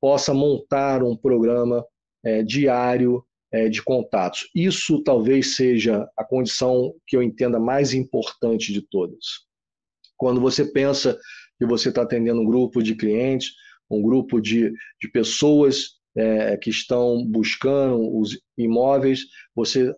possa 0.01 0.35
montar 0.35 1.03
um 1.03 1.17
programa 1.17 1.85
é, 2.25 2.43
diário 2.43 3.25
é, 3.53 3.69
de 3.69 3.83
contatos. 3.83 4.49
Isso 4.55 5.03
talvez 5.03 5.57
seja 5.57 6.09
a 6.17 6.25
condição 6.25 6.95
que 7.07 7.17
eu 7.17 7.23
entenda 7.23 7.59
mais 7.59 7.95
importante 7.95 8.73
de 8.73 8.83
todas. 8.83 9.47
Quando 10.17 10.41
você 10.41 10.65
pensa 10.65 11.19
que 11.59 11.67
você 11.67 11.89
está 11.89 12.03
atendendo 12.03 12.41
um 12.41 12.47
grupo 12.47 12.83
de 12.83 12.95
clientes, 12.95 13.53
um 13.91 14.03
grupo 14.03 14.41
de, 14.41 14.73
de 15.01 15.09
pessoas 15.13 16.00
é, 16.17 16.57
que 16.57 16.71
estão 16.71 17.25
buscando 17.25 18.19
os 18.19 18.39
imóveis, 18.57 19.21
você 19.55 19.95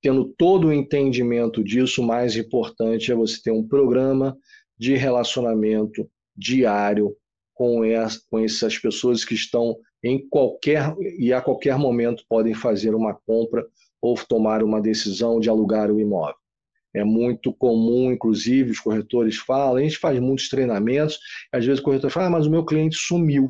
tendo 0.00 0.32
todo 0.38 0.68
o 0.68 0.72
entendimento 0.72 1.62
disso, 1.62 2.02
o 2.02 2.06
mais 2.06 2.36
importante 2.36 3.10
é 3.10 3.14
você 3.14 3.40
ter 3.42 3.50
um 3.50 3.66
programa 3.66 4.36
de 4.78 4.94
relacionamento 4.94 6.08
diário 6.36 7.16
com, 7.52 7.84
essa, 7.84 8.20
com 8.30 8.38
essas 8.38 8.78
pessoas 8.78 9.24
que 9.24 9.34
estão 9.34 9.76
em 10.02 10.28
qualquer 10.28 10.94
e 11.18 11.32
a 11.32 11.40
qualquer 11.40 11.76
momento 11.76 12.24
podem 12.28 12.54
fazer 12.54 12.94
uma 12.94 13.14
compra 13.26 13.66
ou 14.00 14.14
tomar 14.14 14.62
uma 14.62 14.80
decisão 14.80 15.40
de 15.40 15.50
alugar 15.50 15.90
o 15.90 16.00
imóvel. 16.00 16.36
É 16.94 17.02
muito 17.02 17.52
comum, 17.52 18.12
inclusive, 18.12 18.70
os 18.70 18.80
corretores 18.80 19.36
falam, 19.36 19.76
a 19.76 19.82
gente 19.82 19.98
faz 19.98 20.18
muitos 20.20 20.48
treinamentos, 20.48 21.18
às 21.52 21.64
vezes 21.66 21.80
o 21.80 21.84
corretor 21.84 22.10
fala, 22.10 22.26
ah, 22.28 22.30
mas 22.30 22.46
o 22.46 22.50
meu 22.50 22.64
cliente 22.64 22.96
sumiu. 22.96 23.48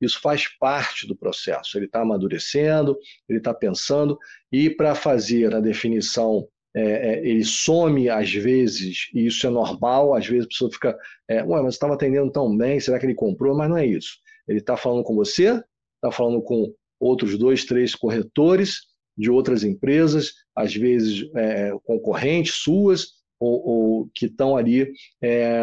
Isso 0.00 0.20
faz 0.20 0.46
parte 0.58 1.06
do 1.06 1.16
processo. 1.16 1.76
Ele 1.76 1.86
está 1.86 2.02
amadurecendo, 2.02 2.96
ele 3.28 3.38
está 3.38 3.52
pensando, 3.52 4.18
e 4.52 4.70
para 4.70 4.94
fazer 4.94 5.54
a 5.54 5.60
definição, 5.60 6.46
é, 6.74 6.82
é, 6.82 7.26
ele 7.26 7.44
some 7.44 8.08
às 8.08 8.32
vezes, 8.32 9.08
e 9.14 9.26
isso 9.26 9.46
é 9.46 9.50
normal, 9.50 10.14
às 10.14 10.26
vezes 10.26 10.44
a 10.44 10.48
pessoa 10.48 10.70
fica, 10.70 10.98
é, 11.28 11.42
ué, 11.42 11.62
mas 11.62 11.74
estava 11.74 11.94
atendendo 11.94 12.30
tão 12.30 12.56
bem, 12.56 12.78
será 12.78 12.98
que 12.98 13.06
ele 13.06 13.14
comprou? 13.14 13.56
Mas 13.56 13.68
não 13.68 13.76
é 13.76 13.86
isso. 13.86 14.18
Ele 14.46 14.58
está 14.58 14.76
falando 14.76 15.02
com 15.02 15.14
você, 15.14 15.62
está 15.96 16.12
falando 16.12 16.40
com 16.42 16.72
outros 17.00 17.36
dois, 17.36 17.64
três 17.64 17.94
corretores 17.94 18.88
de 19.16 19.30
outras 19.30 19.64
empresas, 19.64 20.32
às 20.54 20.74
vezes 20.74 21.28
é, 21.34 21.72
concorrentes 21.84 22.54
suas, 22.54 23.18
ou, 23.40 23.66
ou 23.66 24.10
que 24.14 24.26
estão 24.26 24.56
ali 24.56 24.92
é, 25.22 25.60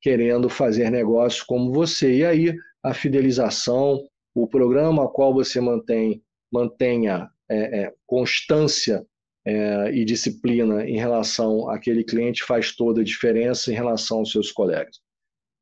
querendo 0.00 0.48
fazer 0.48 0.90
negócios 0.90 1.42
como 1.42 1.72
você. 1.72 2.16
E 2.16 2.24
aí 2.24 2.54
a 2.82 2.92
fidelização, 2.92 4.06
o 4.34 4.46
programa 4.46 5.04
a 5.04 5.08
qual 5.08 5.32
você 5.32 5.60
mantém, 5.60 6.22
mantenha 6.52 7.30
é, 7.48 7.82
é, 7.82 7.94
constância 8.06 9.06
é, 9.44 9.92
e 9.92 10.04
disciplina 10.04 10.88
em 10.88 10.96
relação 10.96 11.68
àquele 11.68 12.04
cliente 12.04 12.44
faz 12.44 12.74
toda 12.74 13.00
a 13.00 13.04
diferença 13.04 13.70
em 13.70 13.74
relação 13.74 14.18
aos 14.18 14.30
seus 14.30 14.50
colegas. 14.50 15.00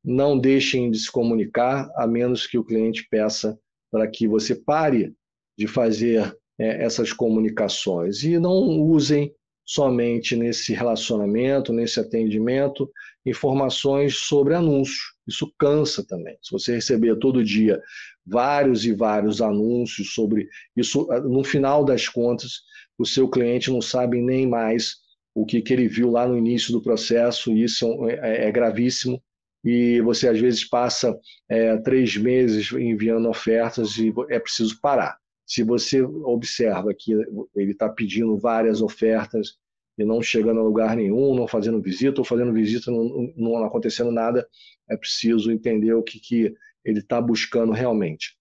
Não 0.04 0.38
deixem 0.38 0.90
de 0.90 0.98
se 0.98 1.10
comunicar, 1.10 1.90
a 1.94 2.06
menos 2.06 2.46
que 2.46 2.58
o 2.58 2.64
cliente 2.64 3.06
peça 3.10 3.58
para 3.90 4.08
que 4.08 4.26
você 4.26 4.54
pare 4.54 5.14
de 5.58 5.66
fazer 5.66 6.36
é, 6.58 6.84
essas 6.84 7.12
comunicações 7.12 8.22
e 8.22 8.38
não 8.38 8.80
usem 8.80 9.34
somente 9.70 10.34
nesse 10.34 10.74
relacionamento, 10.74 11.72
nesse 11.72 12.00
atendimento, 12.00 12.90
informações 13.24 14.16
sobre 14.16 14.52
anúncios. 14.52 15.14
Isso 15.28 15.54
cansa 15.56 16.04
também. 16.04 16.36
Se 16.42 16.50
você 16.50 16.74
receber 16.74 17.16
todo 17.20 17.44
dia 17.44 17.80
vários 18.26 18.84
e 18.84 18.92
vários 18.92 19.40
anúncios 19.40 20.12
sobre 20.12 20.48
isso, 20.76 21.06
no 21.22 21.44
final 21.44 21.84
das 21.84 22.08
contas, 22.08 22.62
o 22.98 23.06
seu 23.06 23.28
cliente 23.28 23.70
não 23.70 23.80
sabe 23.80 24.20
nem 24.20 24.44
mais 24.44 24.96
o 25.32 25.46
que, 25.46 25.62
que 25.62 25.72
ele 25.72 25.86
viu 25.86 26.10
lá 26.10 26.26
no 26.26 26.36
início 26.36 26.72
do 26.72 26.82
processo, 26.82 27.52
e 27.52 27.62
isso 27.62 27.86
é, 28.08 28.14
é, 28.14 28.48
é 28.48 28.50
gravíssimo. 28.50 29.22
E 29.62 30.00
você, 30.00 30.26
às 30.26 30.40
vezes, 30.40 30.64
passa 30.64 31.16
é, 31.48 31.76
três 31.76 32.16
meses 32.16 32.72
enviando 32.72 33.28
ofertas 33.28 33.98
e 33.98 34.12
é 34.30 34.40
preciso 34.40 34.80
parar. 34.80 35.19
Se 35.50 35.64
você 35.64 36.00
observa 36.00 36.94
que 36.96 37.12
ele 37.56 37.72
está 37.72 37.88
pedindo 37.88 38.38
várias 38.38 38.80
ofertas 38.80 39.56
e 39.98 40.04
não 40.04 40.22
chegando 40.22 40.60
a 40.60 40.62
lugar 40.62 40.94
nenhum, 40.94 41.34
não 41.34 41.48
fazendo 41.48 41.82
visita, 41.82 42.20
ou 42.20 42.24
fazendo 42.24 42.52
visita 42.52 42.88
não, 42.88 43.32
não 43.36 43.56
acontecendo 43.64 44.12
nada, 44.12 44.46
é 44.88 44.96
preciso 44.96 45.50
entender 45.50 45.92
o 45.92 46.04
que, 46.04 46.20
que 46.20 46.54
ele 46.84 47.00
está 47.00 47.20
buscando 47.20 47.72
realmente. 47.72 48.36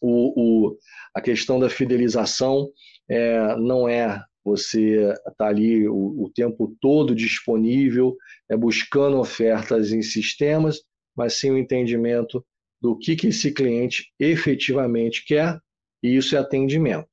O, 0.00 0.70
o, 0.70 0.78
a 1.14 1.20
questão 1.20 1.60
da 1.60 1.68
fidelização 1.68 2.70
é, 3.06 3.54
não 3.56 3.86
é 3.86 4.24
você 4.42 5.10
estar 5.10 5.30
tá 5.36 5.46
ali 5.46 5.86
o, 5.86 6.22
o, 6.22 6.32
tempo 6.34 6.74
todo 6.80 7.14
disponível, 7.14 8.16
é 8.48 8.56
buscando 8.56 9.18
ofertas 9.18 9.92
em 9.92 10.00
sistemas, 10.00 10.80
mas 11.14 11.34
sim 11.34 11.50
o 11.50 11.58
entendimento 11.58 12.42
do 12.80 12.96
que, 12.96 13.14
que 13.14 13.26
esse 13.26 13.52
cliente 13.52 14.10
efetivamente 14.18 15.22
quer, 15.26 15.60
e 16.02 16.16
isso 16.16 16.36
é 16.36 16.38
atendimento. 16.38 17.08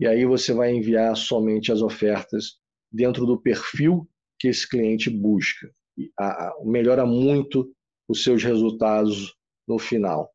E 0.00 0.06
aí 0.06 0.24
você 0.24 0.52
vai 0.52 0.72
enviar 0.72 1.16
somente 1.16 1.70
as 1.70 1.80
ofertas 1.80 2.58
dentro 2.92 3.26
do 3.26 3.40
perfil 3.40 4.08
que 4.38 4.48
esse 4.48 4.68
cliente 4.68 5.08
busca. 5.08 5.70
E 5.96 6.10
a, 6.18 6.48
a, 6.48 6.54
melhora 6.64 7.06
muito 7.06 7.72
os 8.08 8.22
seus 8.22 8.42
resultados 8.42 9.34
no 9.66 9.78
final. 9.78 10.30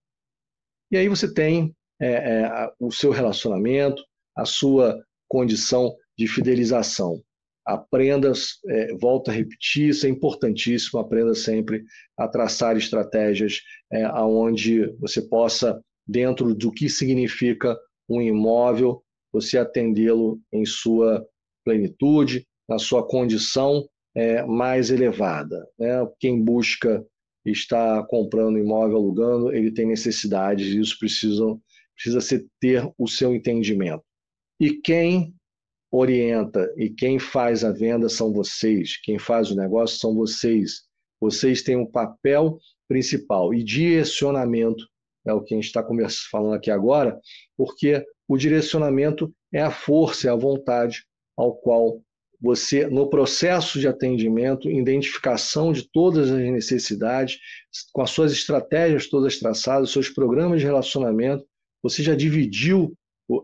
E 0.91 0.97
aí 0.97 1.07
você 1.07 1.31
tem 1.31 1.75
é, 2.01 2.41
é, 2.41 2.71
o 2.79 2.91
seu 2.91 3.11
relacionamento, 3.11 4.01
a 4.35 4.45
sua 4.45 5.03
condição 5.27 5.93
de 6.17 6.27
fidelização. 6.27 7.21
Aprenda, 7.65 8.31
é, 8.67 8.95
volta 8.95 9.29
a 9.29 9.33
repetir, 9.33 9.89
isso 9.89 10.07
é 10.07 10.09
importantíssimo, 10.09 10.99
aprenda 10.99 11.35
sempre 11.35 11.83
a 12.17 12.27
traçar 12.27 12.75
estratégias 12.75 13.61
é, 13.91 14.07
onde 14.13 14.87
você 14.97 15.21
possa, 15.21 15.79
dentro 16.07 16.55
do 16.55 16.71
que 16.71 16.89
significa 16.89 17.77
um 18.09 18.21
imóvel, 18.21 19.03
você 19.31 19.57
atendê-lo 19.57 20.39
em 20.51 20.65
sua 20.65 21.25
plenitude, 21.63 22.47
na 22.67 22.79
sua 22.79 23.05
condição 23.05 23.87
é, 24.15 24.43
mais 24.43 24.89
elevada. 24.89 25.67
Né? 25.77 26.07
Quem 26.19 26.43
busca 26.43 27.05
estar 27.45 28.05
comprando 28.07 28.57
imóvel, 28.57 28.97
alugando, 28.97 29.53
ele 29.53 29.71
tem 29.71 29.85
necessidades, 29.85 30.67
e 30.67 30.79
isso 30.79 30.97
precisa, 30.97 31.43
precisa 31.95 32.21
ser, 32.21 32.45
ter 32.59 32.91
o 32.97 33.07
seu 33.07 33.33
entendimento. 33.33 34.03
E 34.59 34.73
quem 34.73 35.33
orienta 35.91 36.71
e 36.77 36.89
quem 36.89 37.17
faz 37.17 37.63
a 37.63 37.71
venda 37.71 38.09
são 38.09 38.31
vocês, 38.31 38.97
quem 39.01 39.17
faz 39.17 39.49
o 39.49 39.55
negócio 39.55 39.97
são 39.97 40.13
vocês. 40.13 40.83
vocês 41.19 41.63
têm 41.63 41.75
um 41.75 41.85
papel 41.85 42.59
principal 42.87 43.53
e 43.53 43.63
direcionamento, 43.63 44.87
é 45.25 45.33
o 45.33 45.41
que 45.41 45.53
a 45.53 45.57
gente 45.57 45.65
está 45.65 45.85
falando 46.31 46.53
aqui 46.53 46.71
agora, 46.71 47.19
porque 47.57 48.05
o 48.27 48.37
direcionamento 48.37 49.33
é 49.53 49.61
a 49.61 49.71
força, 49.71 50.27
é 50.27 50.31
a 50.31 50.35
vontade 50.35 51.03
ao 51.37 51.55
qual 51.55 52.01
você, 52.41 52.87
no 52.87 53.09
processo 53.09 53.79
de 53.79 53.87
atendimento, 53.87 54.69
identificação 54.69 55.73
de 55.73 55.89
todas 55.91 56.31
as 56.31 56.39
necessidades, 56.39 57.37
com 57.91 58.01
as 58.01 58.11
suas 58.11 58.31
estratégias 58.31 59.09
todas 59.09 59.39
traçadas, 59.39 59.91
seus 59.91 60.09
programas 60.09 60.61
de 60.61 60.65
relacionamento, 60.65 61.45
você 61.83 62.01
já 62.01 62.15
dividiu 62.15 62.93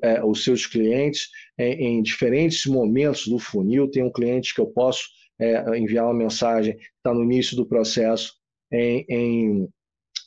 é, 0.01 0.23
os 0.23 0.43
seus 0.43 0.65
clientes 0.65 1.29
em, 1.57 1.97
em, 1.97 2.01
diferentes 2.01 2.65
momentos 2.65 3.27
do 3.27 3.37
funil. 3.37 3.89
Tem 3.89 4.03
um 4.03 4.11
cliente 4.11 4.53
que 4.53 4.61
eu 4.61 4.67
posso 4.67 5.03
é, 5.39 5.77
enviar 5.77 6.05
uma 6.05 6.13
mensagem, 6.13 6.75
está 6.97 7.13
no 7.13 7.23
início 7.23 7.55
do 7.55 7.65
processo, 7.65 8.33
em, 8.71 9.05
em, 9.09 9.69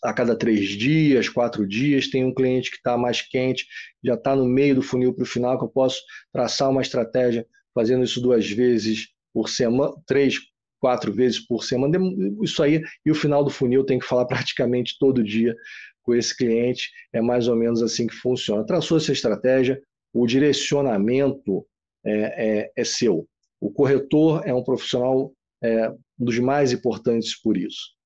a 0.02 0.12
cada 0.12 0.36
três 0.36 0.70
dias, 0.70 1.28
quatro 1.28 1.66
dias. 1.66 2.08
Tem 2.08 2.24
um 2.24 2.34
cliente 2.34 2.70
que 2.70 2.76
está 2.76 2.96
mais 2.96 3.22
quente, 3.22 3.66
já 4.04 4.14
está 4.14 4.34
no 4.34 4.44
meio 4.44 4.76
do 4.76 4.82
funil 4.82 5.12
para 5.12 5.22
o 5.22 5.26
final, 5.26 5.58
que 5.58 5.64
eu 5.64 5.68
posso 5.68 6.00
traçar 6.32 6.70
uma 6.70 6.82
estratégia 6.82 7.46
fazendo 7.74 8.04
isso 8.04 8.20
duas 8.20 8.48
vezes 8.50 9.08
por 9.32 9.48
semana, 9.48 9.92
três, 10.06 10.36
quatro 10.80 11.12
vezes 11.12 11.40
por 11.40 11.64
semana. 11.64 11.98
Isso 12.42 12.62
aí, 12.62 12.82
e 13.04 13.10
o 13.10 13.14
final 13.14 13.44
do 13.44 13.50
funil 13.50 13.84
tem 13.84 13.98
que 13.98 14.06
falar 14.06 14.26
praticamente 14.26 14.96
todo 14.98 15.22
dia 15.22 15.54
com 16.02 16.14
esse 16.14 16.36
cliente. 16.36 16.90
É 17.12 17.20
mais 17.20 17.48
ou 17.48 17.56
menos 17.56 17.82
assim 17.82 18.06
que 18.06 18.14
funciona. 18.14 18.64
Traçou 18.64 18.96
essa 18.96 19.12
estratégia, 19.12 19.80
o 20.12 20.26
direcionamento 20.26 21.66
é, 22.04 22.60
é, 22.60 22.72
é 22.76 22.84
seu. 22.84 23.28
O 23.60 23.70
corretor 23.70 24.42
é 24.46 24.54
um 24.54 24.62
profissional 24.62 25.32
é, 25.62 25.92
dos 26.16 26.38
mais 26.38 26.72
importantes 26.72 27.40
por 27.40 27.56
isso. 27.56 27.97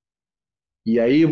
E 0.84 0.98
aí, 0.98 1.24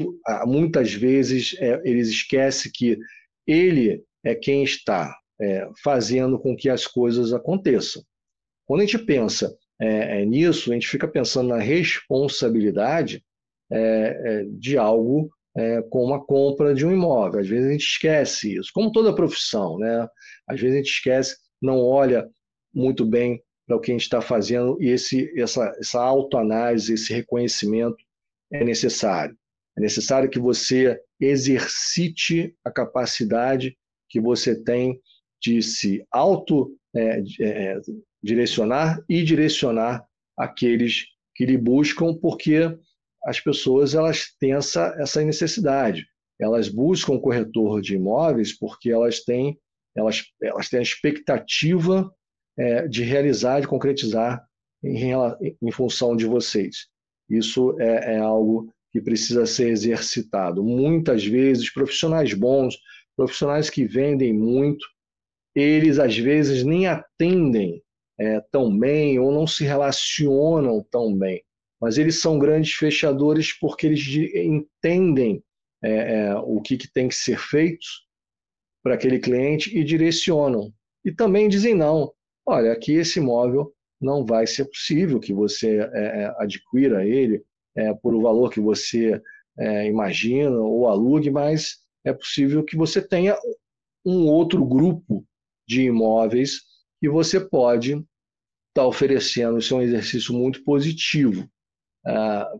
muitas 0.46 0.92
vezes, 0.92 1.56
é, 1.58 1.80
eles 1.84 2.08
esquecem 2.08 2.70
que 2.72 2.98
ele 3.46 4.02
é 4.24 4.34
quem 4.34 4.62
está 4.62 5.14
é, 5.40 5.68
fazendo 5.82 6.38
com 6.38 6.56
que 6.56 6.68
as 6.68 6.86
coisas 6.86 7.32
aconteçam. 7.32 8.02
Quando 8.66 8.82
a 8.82 8.84
gente 8.84 9.04
pensa 9.04 9.52
é, 9.80 10.22
é 10.22 10.24
nisso, 10.24 10.70
a 10.70 10.74
gente 10.74 10.86
fica 10.86 11.08
pensando 11.08 11.48
na 11.48 11.58
responsabilidade 11.58 13.24
é, 13.72 14.44
de 14.50 14.76
algo 14.76 15.30
como 15.90 16.14
a 16.14 16.24
compra 16.24 16.72
de 16.72 16.86
um 16.86 16.92
imóvel. 16.92 17.40
Às 17.40 17.48
vezes 17.48 17.68
a 17.68 17.72
gente 17.72 17.84
esquece 17.84 18.56
isso, 18.56 18.70
como 18.72 18.92
toda 18.92 19.14
profissão, 19.14 19.78
né? 19.78 20.08
Às 20.48 20.60
vezes 20.60 20.74
a 20.74 20.78
gente 20.78 20.90
esquece, 20.90 21.36
não 21.60 21.80
olha 21.80 22.26
muito 22.72 23.04
bem 23.04 23.42
para 23.66 23.76
o 23.76 23.80
que 23.80 23.90
a 23.90 23.94
gente 23.94 24.02
está 24.02 24.20
fazendo 24.20 24.80
e 24.80 24.88
esse, 24.88 25.32
essa, 25.38 25.72
essa 25.78 26.00
autoanálise, 26.00 26.94
esse 26.94 27.12
reconhecimento 27.12 27.98
é 28.52 28.64
necessário. 28.64 29.36
É 29.80 29.82
necessário 29.82 30.28
que 30.28 30.38
você 30.38 31.00
exercite 31.18 32.54
a 32.62 32.70
capacidade 32.70 33.78
que 34.10 34.20
você 34.20 34.54
tem 34.54 35.00
de 35.40 35.62
se 35.62 36.04
auto 36.10 36.76
é, 36.94 37.22
é, 37.40 37.80
direcionar 38.22 39.02
e 39.08 39.22
direcionar 39.22 40.04
aqueles 40.36 41.06
que 41.34 41.46
lhe 41.46 41.56
buscam, 41.56 42.14
porque 42.14 42.76
as 43.24 43.40
pessoas 43.40 43.94
elas 43.94 44.26
têm 44.38 44.52
essa, 44.52 44.94
essa 44.98 45.24
necessidade. 45.24 46.06
Elas 46.38 46.68
buscam 46.68 47.14
um 47.14 47.20
corretor 47.20 47.80
de 47.80 47.94
imóveis 47.94 48.52
porque 48.52 48.90
elas 48.90 49.24
têm, 49.24 49.58
elas, 49.96 50.24
elas 50.42 50.68
têm 50.68 50.80
a 50.80 50.82
expectativa 50.82 52.14
é, 52.58 52.86
de 52.86 53.02
realizar, 53.02 53.60
de 53.60 53.66
concretizar 53.66 54.44
em, 54.84 55.12
em 55.62 55.72
função 55.72 56.14
de 56.14 56.26
vocês. 56.26 56.86
Isso 57.30 57.80
é, 57.80 58.16
é 58.16 58.18
algo 58.18 58.70
que 58.90 59.00
precisa 59.00 59.46
ser 59.46 59.68
exercitado. 59.68 60.62
Muitas 60.62 61.24
vezes, 61.24 61.72
profissionais 61.72 62.34
bons, 62.34 62.76
profissionais 63.16 63.70
que 63.70 63.84
vendem 63.84 64.32
muito, 64.32 64.84
eles 65.54 65.98
às 65.98 66.16
vezes 66.16 66.64
nem 66.64 66.86
atendem 66.86 67.82
é, 68.18 68.40
tão 68.52 68.76
bem 68.76 69.18
ou 69.18 69.32
não 69.32 69.46
se 69.46 69.64
relacionam 69.64 70.84
tão 70.90 71.16
bem, 71.16 71.42
mas 71.80 71.98
eles 71.98 72.20
são 72.20 72.38
grandes 72.38 72.74
fechadores 72.74 73.52
porque 73.58 73.86
eles 73.86 74.06
entendem 74.34 75.42
é, 75.82 75.90
é, 75.90 76.34
o 76.36 76.60
que, 76.60 76.76
que 76.76 76.92
tem 76.92 77.08
que 77.08 77.14
ser 77.14 77.38
feito 77.38 77.86
para 78.82 78.94
aquele 78.94 79.18
cliente 79.18 79.76
e 79.76 79.82
direcionam. 79.82 80.72
E 81.04 81.12
também 81.12 81.48
dizem 81.48 81.74
não, 81.74 82.12
olha, 82.46 82.72
aqui 82.72 82.92
esse 82.92 83.18
imóvel 83.18 83.72
não 84.00 84.24
vai 84.24 84.46
ser 84.46 84.66
possível 84.66 85.18
que 85.18 85.32
você 85.32 85.78
é, 85.78 86.22
é, 86.22 86.34
adquira 86.38 87.06
ele 87.06 87.42
é, 87.76 87.94
por 87.94 88.14
o 88.14 88.22
valor 88.22 88.50
que 88.50 88.60
você 88.60 89.20
é, 89.58 89.86
imagina 89.86 90.56
ou 90.58 90.88
alugue, 90.88 91.30
mas 91.30 91.78
é 92.04 92.12
possível 92.12 92.64
que 92.64 92.76
você 92.76 93.00
tenha 93.00 93.36
um 94.04 94.26
outro 94.26 94.64
grupo 94.64 95.24
de 95.68 95.82
imóveis 95.82 96.62
que 97.00 97.08
você 97.08 97.38
pode 97.40 97.92
estar 97.92 98.06
tá 98.74 98.86
oferecendo. 98.86 99.58
Isso 99.58 99.74
é 99.74 99.78
um 99.78 99.82
exercício 99.82 100.34
muito 100.34 100.64
positivo. 100.64 101.48
Ah, 102.06 102.50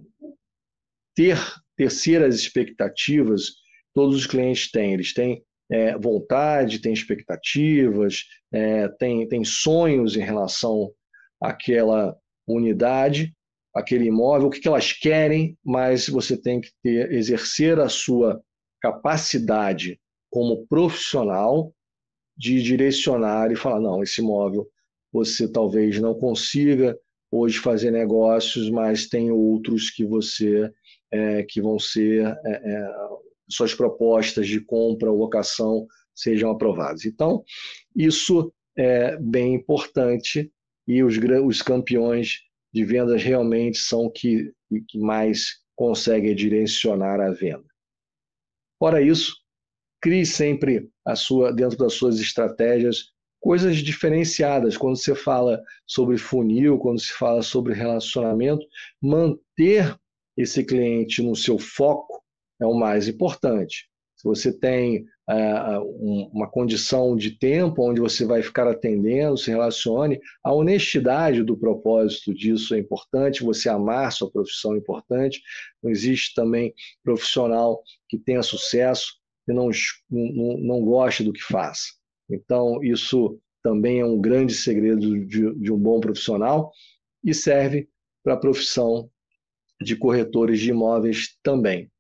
ter 1.15 1.39
terceiras 1.77 2.37
expectativas, 2.37 3.53
todos 3.95 4.17
os 4.17 4.27
clientes 4.27 4.71
têm. 4.71 4.95
Eles 4.95 5.13
têm 5.13 5.43
é, 5.71 5.97
vontade, 5.97 6.81
têm 6.81 6.93
expectativas, 6.93 8.25
é, 8.53 8.89
têm, 8.89 9.27
têm 9.29 9.45
sonhos 9.45 10.17
em 10.17 10.21
relação 10.21 10.93
àquela 11.41 12.17
unidade, 12.47 13.35
aquele 13.75 14.07
imóvel, 14.07 14.49
o 14.49 14.51
que, 14.51 14.67
elas 14.67 14.93
querem, 14.93 15.57
mas 15.65 16.09
você 16.09 16.37
tem 16.37 16.61
que 16.61 16.71
ter, 16.83 17.13
exercer 17.13 17.79
a 17.79 17.89
sua 17.89 18.41
capacidade 18.81 20.01
como 20.31 20.67
profissional 20.67 21.73
de 22.37 22.63
direcionar 22.63 23.51
e 23.53 23.57
falar: 23.57 23.81
não, 23.81 24.03
esse 24.03 24.21
imóvel 24.21 24.69
você 25.13 25.51
talvez 25.51 25.99
não 26.01 26.15
consiga 26.15 26.97
hoje 27.31 27.59
fazer 27.59 27.91
negócios, 27.91 28.71
mas 28.71 29.09
tem 29.09 29.31
outros 29.31 29.91
que 29.91 30.05
você 30.05 30.71
é, 31.13 31.43
que 31.43 31.61
vão 31.61 31.79
ser 31.79 32.25
é, 32.25 32.51
é, 32.51 32.91
suas 33.49 33.75
propostas 33.75 34.47
de 34.47 34.61
compra 34.61 35.11
ou 35.11 35.19
locação 35.19 35.87
sejam 36.15 36.51
aprovadas. 36.51 37.05
Então, 37.05 37.43
isso 37.95 38.53
é 38.77 39.17
bem 39.17 39.55
importante 39.55 40.51
e 40.87 41.03
os, 41.03 41.17
os 41.45 41.63
campeões 41.63 42.39
de 42.73 42.85
vendas 42.85 43.23
realmente 43.23 43.79
são 43.79 44.11
que, 44.11 44.53
que 44.89 44.99
mais 44.99 45.61
conseguem 45.75 46.35
direcionar 46.35 47.21
a 47.21 47.31
venda. 47.31 47.67
Fora 48.79 49.03
isso, 49.03 49.37
crie 50.01 50.25
sempre 50.25 50.91
a 51.05 51.15
sua 51.15 51.53
dentro 51.53 51.77
das 51.77 51.95
suas 51.95 52.19
estratégias 52.21 53.13
coisas 53.41 53.79
diferenciadas. 53.79 54.77
Quando 54.77 54.97
você 54.97 55.15
fala 55.15 55.63
sobre 55.87 56.19
funil, 56.19 56.79
quando 56.79 57.01
se 57.01 57.13
fala 57.13 57.43
sobre 57.43 57.75
relacionamento, 57.75 58.65
manter 59.03 59.97
esse 60.37 60.65
cliente 60.65 61.23
no 61.23 61.35
seu 61.35 61.59
foco 61.59 62.23
é 62.61 62.67
o 62.67 62.75
mais 62.75 63.09
importante. 63.09 63.89
Se 64.17 64.25
você 64.25 64.53
tem 64.53 65.07
uma 65.33 66.51
condição 66.51 67.15
de 67.15 67.33
tempo 67.33 67.89
onde 67.89 68.01
você 68.01 68.25
vai 68.25 68.43
ficar 68.43 68.67
atendendo, 68.67 69.37
se 69.37 69.51
relacione, 69.51 70.21
a 70.43 70.53
honestidade 70.53 71.43
do 71.43 71.57
propósito 71.57 72.35
disso 72.35 72.75
é 72.75 72.79
importante, 72.79 73.45
você 73.45 73.69
amar 73.69 74.13
sua 74.13 74.31
profissão 74.31 74.75
é 74.75 74.79
importante. 74.79 75.41
Não 75.83 75.91
existe 75.91 76.35
também 76.35 76.75
profissional 77.05 77.83
que 78.09 78.19
tenha 78.19 78.43
sucesso 78.43 79.15
e 79.49 79.53
não, 79.53 79.71
não, 80.11 80.59
não 80.59 80.85
goste 80.85 81.23
do 81.23 81.33
que 81.33 81.43
faz. 81.43 81.95
Então, 82.29 82.83
isso 82.83 83.39
também 83.63 84.01
é 84.01 84.05
um 84.05 84.21
grande 84.21 84.55
segredo 84.55 85.27
de, 85.27 85.55
de 85.55 85.73
um 85.73 85.79
bom 85.79 86.01
profissional 86.01 86.73
e 87.23 87.35
serve 87.35 87.89
para 88.25 88.35
a 88.35 88.39
profissão 88.39 89.09
de 89.81 89.97
corretores 89.97 90.61
de 90.61 90.71
imóveis 90.71 91.37
também 91.43 91.91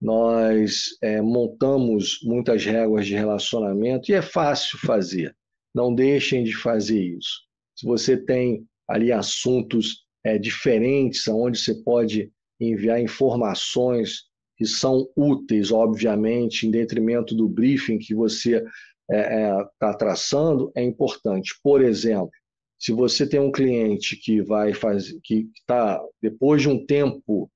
nós 0.00 0.88
é, 1.02 1.20
montamos 1.20 2.20
muitas 2.22 2.64
regras 2.64 3.06
de 3.06 3.14
relacionamento 3.14 4.10
e 4.10 4.14
é 4.14 4.22
fácil 4.22 4.78
fazer. 4.78 5.34
Não 5.74 5.94
deixem 5.94 6.44
de 6.44 6.54
fazer 6.54 7.02
isso. 7.02 7.40
Se 7.74 7.86
você 7.86 8.16
tem 8.16 8.66
ali 8.88 9.12
assuntos 9.12 10.04
é, 10.24 10.38
diferentes, 10.38 11.26
onde 11.28 11.58
você 11.58 11.74
pode 11.82 12.30
enviar 12.60 13.00
informações 13.00 14.24
que 14.56 14.66
são 14.66 15.06
úteis, 15.14 15.70
obviamente, 15.70 16.66
em 16.66 16.70
detrimento 16.70 17.34
do 17.34 17.48
briefing 17.48 17.98
que 17.98 18.14
você 18.14 18.56
está 18.56 18.70
é, 19.10 19.42
é 19.42 19.64
tá 19.78 19.94
traçando, 19.94 20.72
é 20.74 20.82
importante. 20.82 21.54
Por 21.62 21.82
exemplo, 21.82 22.30
se 22.78 22.92
você 22.92 23.28
tem 23.28 23.40
um 23.40 23.52
cliente 23.52 24.16
que 24.16 24.42
vai 24.42 24.72
fazer, 24.72 25.18
que 25.22 25.48
está 25.54 26.00
depois 26.20 26.62
de 26.62 26.68
um 26.68 26.84
tempo 26.84 27.50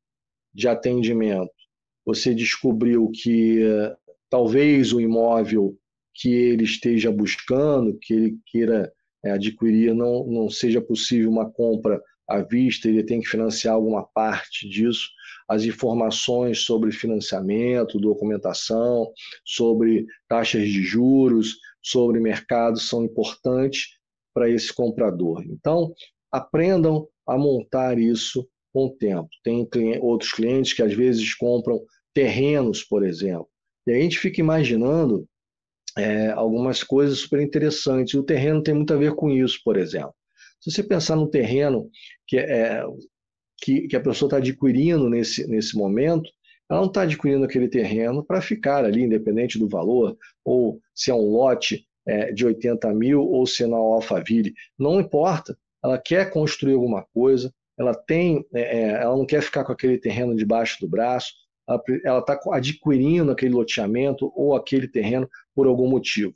de 0.52 0.68
atendimento, 0.68 1.50
você 2.04 2.34
descobriu 2.34 3.10
que 3.10 3.60
talvez 4.28 4.92
o 4.92 5.00
imóvel 5.00 5.76
que 6.14 6.32
ele 6.32 6.64
esteja 6.64 7.10
buscando, 7.10 7.98
que 7.98 8.14
ele 8.14 8.38
queira 8.46 8.92
é, 9.24 9.32
adquirir, 9.32 9.94
não, 9.94 10.26
não 10.26 10.50
seja 10.50 10.80
possível 10.80 11.30
uma 11.30 11.50
compra 11.50 12.00
à 12.28 12.40
vista, 12.40 12.88
ele 12.88 13.02
tem 13.02 13.20
que 13.20 13.28
financiar 13.28 13.74
alguma 13.74 14.04
parte 14.04 14.68
disso. 14.68 15.08
As 15.48 15.64
informações 15.64 16.60
sobre 16.60 16.92
financiamento, 16.92 17.98
documentação, 17.98 19.10
sobre 19.44 20.06
taxas 20.28 20.68
de 20.68 20.82
juros, 20.82 21.56
sobre 21.82 22.20
mercado 22.20 22.78
são 22.78 23.04
importantes 23.04 23.98
para 24.32 24.48
esse 24.48 24.72
comprador. 24.72 25.42
Então, 25.44 25.92
aprendam 26.30 27.08
a 27.26 27.36
montar 27.36 27.98
isso 27.98 28.48
com 28.72 28.86
o 28.86 28.96
tempo. 28.96 29.28
Tem 29.42 29.66
outros 30.00 30.32
clientes 30.32 30.72
que 30.72 30.82
às 30.82 30.94
vezes 30.94 31.34
compram 31.34 31.80
terrenos, 32.14 32.82
por 32.84 33.04
exemplo. 33.04 33.48
E 33.86 33.92
a 33.92 34.00
gente 34.00 34.18
fica 34.18 34.40
imaginando 34.40 35.26
é, 35.96 36.30
algumas 36.30 36.82
coisas 36.82 37.18
super 37.18 37.40
interessantes. 37.40 38.14
O 38.14 38.22
terreno 38.22 38.62
tem 38.62 38.74
muito 38.74 38.92
a 38.92 38.96
ver 38.96 39.14
com 39.14 39.30
isso, 39.30 39.60
por 39.64 39.76
exemplo. 39.76 40.14
Se 40.60 40.70
você 40.70 40.82
pensar 40.82 41.16
no 41.16 41.28
terreno 41.28 41.90
que, 42.26 42.38
é, 42.38 42.84
que, 43.60 43.88
que 43.88 43.96
a 43.96 44.00
pessoa 44.00 44.28
está 44.28 44.36
adquirindo 44.36 45.08
nesse, 45.08 45.46
nesse 45.48 45.76
momento, 45.76 46.30
ela 46.70 46.80
não 46.80 46.88
está 46.88 47.02
adquirindo 47.02 47.44
aquele 47.44 47.68
terreno 47.68 48.24
para 48.24 48.40
ficar 48.40 48.84
ali, 48.84 49.02
independente 49.02 49.58
do 49.58 49.68
valor, 49.68 50.16
ou 50.44 50.80
se 50.94 51.10
é 51.10 51.14
um 51.14 51.30
lote 51.30 51.84
é, 52.06 52.32
de 52.32 52.46
80 52.46 52.92
mil 52.94 53.22
ou 53.22 53.46
se 53.46 53.64
é 53.64 53.66
na 53.66 53.76
Alphaville, 53.76 54.54
não 54.78 55.00
importa. 55.00 55.58
Ela 55.82 55.98
quer 55.98 56.30
construir 56.30 56.74
alguma 56.74 57.02
coisa, 57.12 57.52
ela 57.80 57.94
tem, 57.94 58.44
é, 58.54 58.60
é 58.60 58.90
ela 59.02 59.16
não 59.16 59.24
quer 59.24 59.40
ficar 59.40 59.64
com 59.64 59.72
aquele 59.72 59.96
terreno 59.96 60.36
debaixo 60.36 60.78
do 60.80 60.88
braço, 60.88 61.32
ela 62.04 62.18
está 62.18 62.38
adquirindo 62.52 63.30
aquele 63.30 63.54
loteamento 63.54 64.30
ou 64.36 64.54
aquele 64.54 64.86
terreno 64.86 65.28
por 65.54 65.66
algum 65.66 65.88
motivo. 65.88 66.34